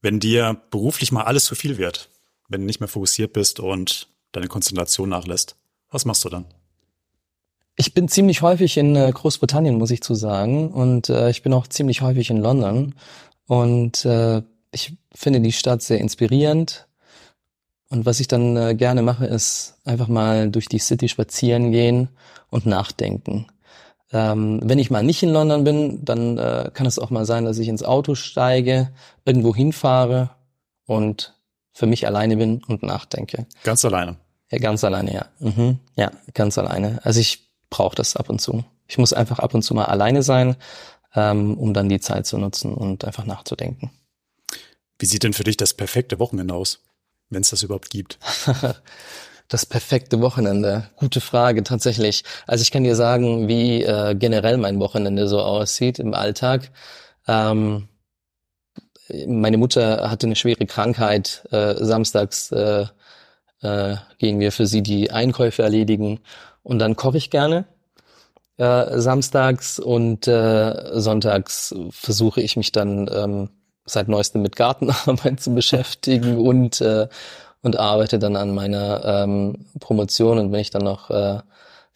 Wenn 0.02 0.20
dir 0.20 0.60
beruflich 0.72 1.12
mal 1.12 1.24
alles 1.24 1.46
zu 1.46 1.56
viel 1.56 1.78
wird, 1.78 2.10
wenn 2.50 2.62
du 2.62 2.68
nicht 2.68 2.80
mehr 2.80 2.90
fokussiert 2.90 3.34
bist 3.34 3.60
und 3.60 4.08
deine 4.32 4.48
Konzentration 4.48 5.10
nachlässt, 5.10 5.56
was 5.90 6.06
machst 6.06 6.26
du 6.26 6.30
dann? 6.30 6.46
Ich 7.76 7.94
bin 7.94 8.08
ziemlich 8.08 8.42
häufig 8.42 8.78
in 8.78 8.96
äh, 8.96 9.12
Großbritannien, 9.14 9.78
muss 9.78 9.92
ich 9.92 10.02
zu 10.02 10.14
sagen, 10.16 10.72
und 10.72 11.10
äh, 11.10 11.30
ich 11.30 11.42
bin 11.42 11.54
auch 11.54 11.68
ziemlich 11.68 12.02
häufig 12.02 12.30
in 12.30 12.38
London. 12.38 12.96
Und 13.48 14.06
äh, 14.06 14.42
ich 14.72 14.94
finde 15.14 15.42
die 15.42 15.52
Stadt 15.52 15.82
sehr 15.82 16.00
inspirierend. 16.00 16.88
Und 17.90 18.06
was 18.06 18.20
ich 18.20 18.28
dann 18.28 18.56
äh, 18.56 18.76
gerne 18.76 19.02
mache, 19.02 19.26
ist 19.26 19.76
einfach 19.84 20.08
mal 20.08 20.50
durch 20.50 20.68
die 20.68 20.80
City 20.80 21.10
spazieren 21.10 21.72
gehen 21.72 22.10
und 22.50 22.66
nachdenken. 22.66 23.48
Ähm, 24.13 24.60
wenn 24.63 24.80
ich 24.80 24.91
mal 24.91 25.04
nicht 25.04 25.24
in 25.24 25.30
London 25.30 25.63
bin, 25.63 26.04
dann 26.04 26.38
äh, 26.38 26.69
kann 26.74 26.86
es 26.86 27.00
auch 27.00 27.10
mal 27.10 27.26
sein, 27.26 27.45
dass 27.45 27.58
ich 27.58 27.67
ins 27.67 27.84
Auto 27.84 28.15
steige, 28.15 28.91
irgendwo 29.26 29.56
hinfahre 29.56 30.32
und 30.86 31.34
für 31.71 31.86
mich 31.86 32.06
alleine 32.06 32.36
bin 32.36 32.62
und 32.67 32.84
nachdenke. 32.84 33.45
Ganz 33.63 33.86
alleine? 33.86 34.17
Ja, 34.52 34.58
ganz 34.58 34.84
alleine, 34.84 35.13
ja. 35.13 35.26
Mhm. 35.39 35.80
Ja, 35.95 36.12
ganz 36.34 36.58
alleine. 36.58 37.00
Also 37.04 37.21
ich 37.21 37.50
brauche 37.69 37.95
das 37.95 38.17
ab 38.17 38.30
und 38.30 38.41
zu. 38.41 38.65
Ich 38.88 38.97
muss 38.97 39.13
einfach 39.13 39.39
ab 39.39 39.54
und 39.54 39.62
zu 39.62 39.74
mal 39.74 39.86
alleine 39.86 40.24
sein, 40.24 40.58
ähm, 41.15 41.58
um 41.58 41.74
dann 41.74 41.88
die 41.88 42.02
Zeit 42.02 42.26
zu 42.26 42.38
nutzen 42.38 42.74
und 42.74 43.06
einfach 43.06 43.26
nachzudenken. 43.26 43.91
Wie 45.00 45.06
sieht 45.06 45.24
denn 45.24 45.34
für 45.34 45.45
dich 45.45 45.56
das 45.56 45.74
perfekte 45.74 46.19
Wochenende 46.19 46.54
aus, 46.54 46.84
wenn 47.30 47.41
es 47.41 47.50
das 47.50 47.63
überhaupt 47.63 47.89
gibt? 47.89 48.19
Das 49.52 49.66
perfekte 49.66 50.22
Wochenende. 50.22 50.86
Gute 50.96 51.20
Frage, 51.20 51.64
tatsächlich. 51.64 52.24
Also 52.48 52.62
ich 52.62 52.72
kann 52.72 52.86
dir 52.86 52.96
sagen, 52.96 53.50
wie 53.50 53.84
äh, 53.84 54.16
generell 54.16 54.56
mein 54.56 54.80
Wochenende 54.80 55.28
so 55.28 55.42
aussieht 55.42 56.00
im 56.00 56.14
Alltag. 56.14 56.72
Ähm, 57.28 57.90
meine 59.28 59.58
Mutter 59.58 60.10
hatte 60.10 60.26
eine 60.26 60.38
schwere 60.38 60.66
Krankheit. 60.66 61.46
Äh, 61.52 61.76
samstags 61.84 62.54
äh, 62.54 62.86
äh, 63.62 63.98
gehen 64.20 64.40
wir 64.40 64.54
für 64.54 64.68
sie 64.68 64.84
die 64.84 65.12
Einkäufe 65.12 65.64
erledigen 65.64 66.22
und 66.64 66.80
dann 66.80 66.96
koche 66.96 67.18
ich 67.18 67.30
gerne. 67.30 67.66
Äh, 68.56 69.00
samstags 69.02 69.80
und 69.80 70.30
äh, 70.30 70.98
sonntags 70.98 71.76
versuche 71.90 72.40
ich 72.40 72.56
mich 72.56 72.72
dann 72.72 73.10
ähm, 73.14 73.50
seit 73.84 74.08
neuestem 74.08 74.44
mit 74.44 74.56
Gartenarbeit 74.56 75.40
zu 75.42 75.54
beschäftigen 75.54 76.38
und 76.38 76.80
äh, 76.80 77.10
und 77.62 77.78
arbeite 77.78 78.19
dann 78.19 78.36
an 78.36 78.54
meiner 78.54 79.04
ähm, 79.06 79.65
Promotion 79.80 80.39
und 80.39 80.52
wenn 80.52 80.60
ich 80.60 80.71
dann 80.71 80.84
noch 80.84 81.10
äh, 81.10 81.39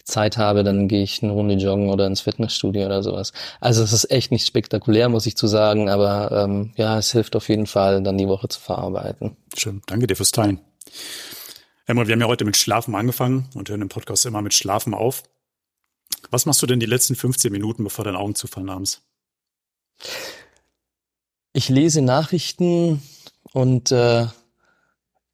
Zeit 0.05 0.37
habe, 0.37 0.63
dann 0.63 0.87
gehe 0.87 1.01
ich 1.01 1.23
eine 1.23 1.31
Runde 1.31 1.55
joggen 1.55 1.89
oder 1.89 2.05
ins 2.05 2.21
Fitnessstudio 2.21 2.85
oder 2.85 3.01
sowas. 3.01 3.33
Also 3.59 3.83
es 3.83 3.91
ist 3.91 4.11
echt 4.11 4.31
nicht 4.31 4.45
spektakulär, 4.45 5.09
muss 5.09 5.25
ich 5.25 5.35
zu 5.35 5.47
sagen, 5.47 5.89
aber 5.89 6.31
ähm, 6.31 6.73
ja, 6.75 6.97
es 6.97 7.11
hilft 7.11 7.35
auf 7.35 7.49
jeden 7.49 7.65
Fall, 7.65 8.03
dann 8.03 8.17
die 8.17 8.27
Woche 8.27 8.47
zu 8.47 8.59
verarbeiten. 8.59 9.35
Schön, 9.57 9.81
danke 9.87 10.05
dir 10.05 10.15
fürs 10.15 10.31
Teilen. 10.31 10.59
Emma, 11.87 12.05
wir 12.07 12.13
haben 12.13 12.21
ja 12.21 12.27
heute 12.27 12.45
mit 12.45 12.55
Schlafen 12.55 12.95
angefangen 12.95 13.49
und 13.55 13.69
hören 13.69 13.81
im 13.81 13.89
Podcast 13.89 14.25
immer 14.25 14.41
mit 14.41 14.53
Schlafen 14.53 14.93
auf. 14.93 15.23
Was 16.29 16.45
machst 16.45 16.61
du 16.61 16.67
denn 16.67 16.79
die 16.79 16.85
letzten 16.85 17.15
15 17.15 17.51
Minuten, 17.51 17.83
bevor 17.83 18.05
deine 18.05 18.19
Augen 18.19 18.35
zufallen 18.35 18.69
abends? 18.69 19.01
Ich 21.53 21.69
lese 21.69 22.01
Nachrichten 22.01 23.01
und 23.53 23.91
äh, 23.91 24.27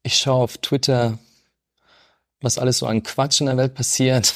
ich 0.02 0.18
schaue 0.18 0.42
auf 0.42 0.58
Twitter, 0.58 1.18
was 2.40 2.58
alles 2.58 2.78
so 2.78 2.86
an 2.86 3.02
Quatsch 3.02 3.40
in 3.40 3.46
der 3.46 3.56
Welt 3.56 3.74
passiert 3.74 4.34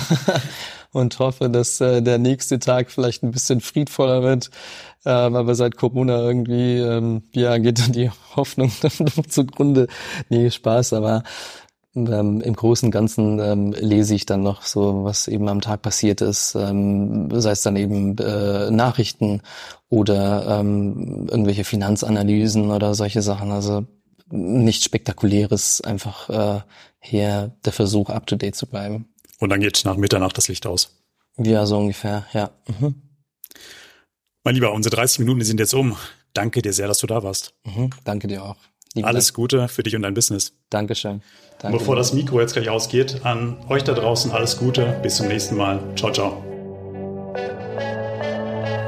und 0.92 1.18
hoffe, 1.18 1.50
dass 1.50 1.80
äh, 1.80 2.00
der 2.00 2.18
nächste 2.18 2.58
Tag 2.58 2.90
vielleicht 2.90 3.22
ein 3.22 3.32
bisschen 3.32 3.60
friedvoller 3.60 4.22
wird. 4.22 4.50
Ähm, 5.04 5.36
aber 5.36 5.54
seit 5.54 5.76
Corona 5.76 6.18
irgendwie, 6.20 6.78
ähm, 6.78 7.22
ja, 7.32 7.58
geht 7.58 7.80
dann 7.80 7.92
die 7.92 8.10
Hoffnung 8.36 8.70
zugrunde. 9.28 9.88
Nee, 10.28 10.50
Spaß, 10.50 10.92
aber 10.92 11.22
ähm, 11.94 12.40
im 12.40 12.54
Großen 12.54 12.86
und 12.86 12.92
Ganzen 12.92 13.40
ähm, 13.40 13.72
lese 13.72 14.14
ich 14.14 14.26
dann 14.26 14.42
noch 14.42 14.62
so, 14.62 15.04
was 15.04 15.26
eben 15.26 15.48
am 15.48 15.60
Tag 15.60 15.82
passiert 15.82 16.20
ist, 16.20 16.54
ähm, 16.54 17.28
sei 17.32 17.50
es 17.50 17.62
dann 17.62 17.76
eben 17.76 18.16
äh, 18.18 18.70
Nachrichten 18.70 19.42
oder 19.88 20.60
ähm, 20.60 21.26
irgendwelche 21.30 21.64
Finanzanalysen 21.64 22.70
oder 22.70 22.94
solche 22.94 23.22
Sachen. 23.22 23.50
Also 23.50 23.86
nichts 24.30 24.84
Spektakuläres, 24.84 25.80
einfach 25.80 26.28
äh, 26.28 26.60
hier 27.00 27.56
der 27.64 27.72
Versuch, 27.72 28.10
up 28.10 28.26
to 28.26 28.36
date 28.36 28.56
zu 28.56 28.66
bleiben. 28.66 29.08
Und 29.38 29.50
dann 29.50 29.60
geht 29.60 29.84
nach 29.84 29.96
Mitternacht 29.96 30.36
das 30.36 30.48
Licht 30.48 30.66
aus. 30.66 30.96
Ja, 31.36 31.66
so 31.66 31.78
ungefähr, 31.78 32.26
ja. 32.32 32.50
Mhm. 32.66 32.94
Mein 34.44 34.54
Lieber, 34.54 34.72
unsere 34.72 34.96
30 34.96 35.20
Minuten 35.20 35.42
sind 35.42 35.60
jetzt 35.60 35.74
um. 35.74 35.96
Danke 36.32 36.62
dir 36.62 36.72
sehr, 36.72 36.88
dass 36.88 36.98
du 36.98 37.06
da 37.06 37.22
warst. 37.22 37.54
Mhm, 37.64 37.90
danke 38.04 38.28
dir 38.28 38.44
auch. 38.44 38.56
Liebe 38.94 39.06
Alles 39.06 39.34
Gute 39.34 39.68
für 39.68 39.82
dich 39.82 39.94
und 39.94 40.02
dein 40.02 40.14
Business. 40.14 40.52
Dankeschön. 40.70 41.22
Danke 41.58 41.78
Bevor 41.78 41.96
das 41.96 42.12
Mikro 42.12 42.40
jetzt 42.40 42.54
gleich 42.54 42.68
ausgeht, 42.68 43.20
an 43.24 43.58
euch 43.68 43.84
da 43.84 43.92
draußen 43.92 44.30
alles 44.30 44.56
Gute. 44.58 44.98
Bis 45.02 45.16
zum 45.16 45.28
nächsten 45.28 45.56
Mal. 45.56 45.80
Ciao, 45.96 46.12
ciao. 46.12 46.47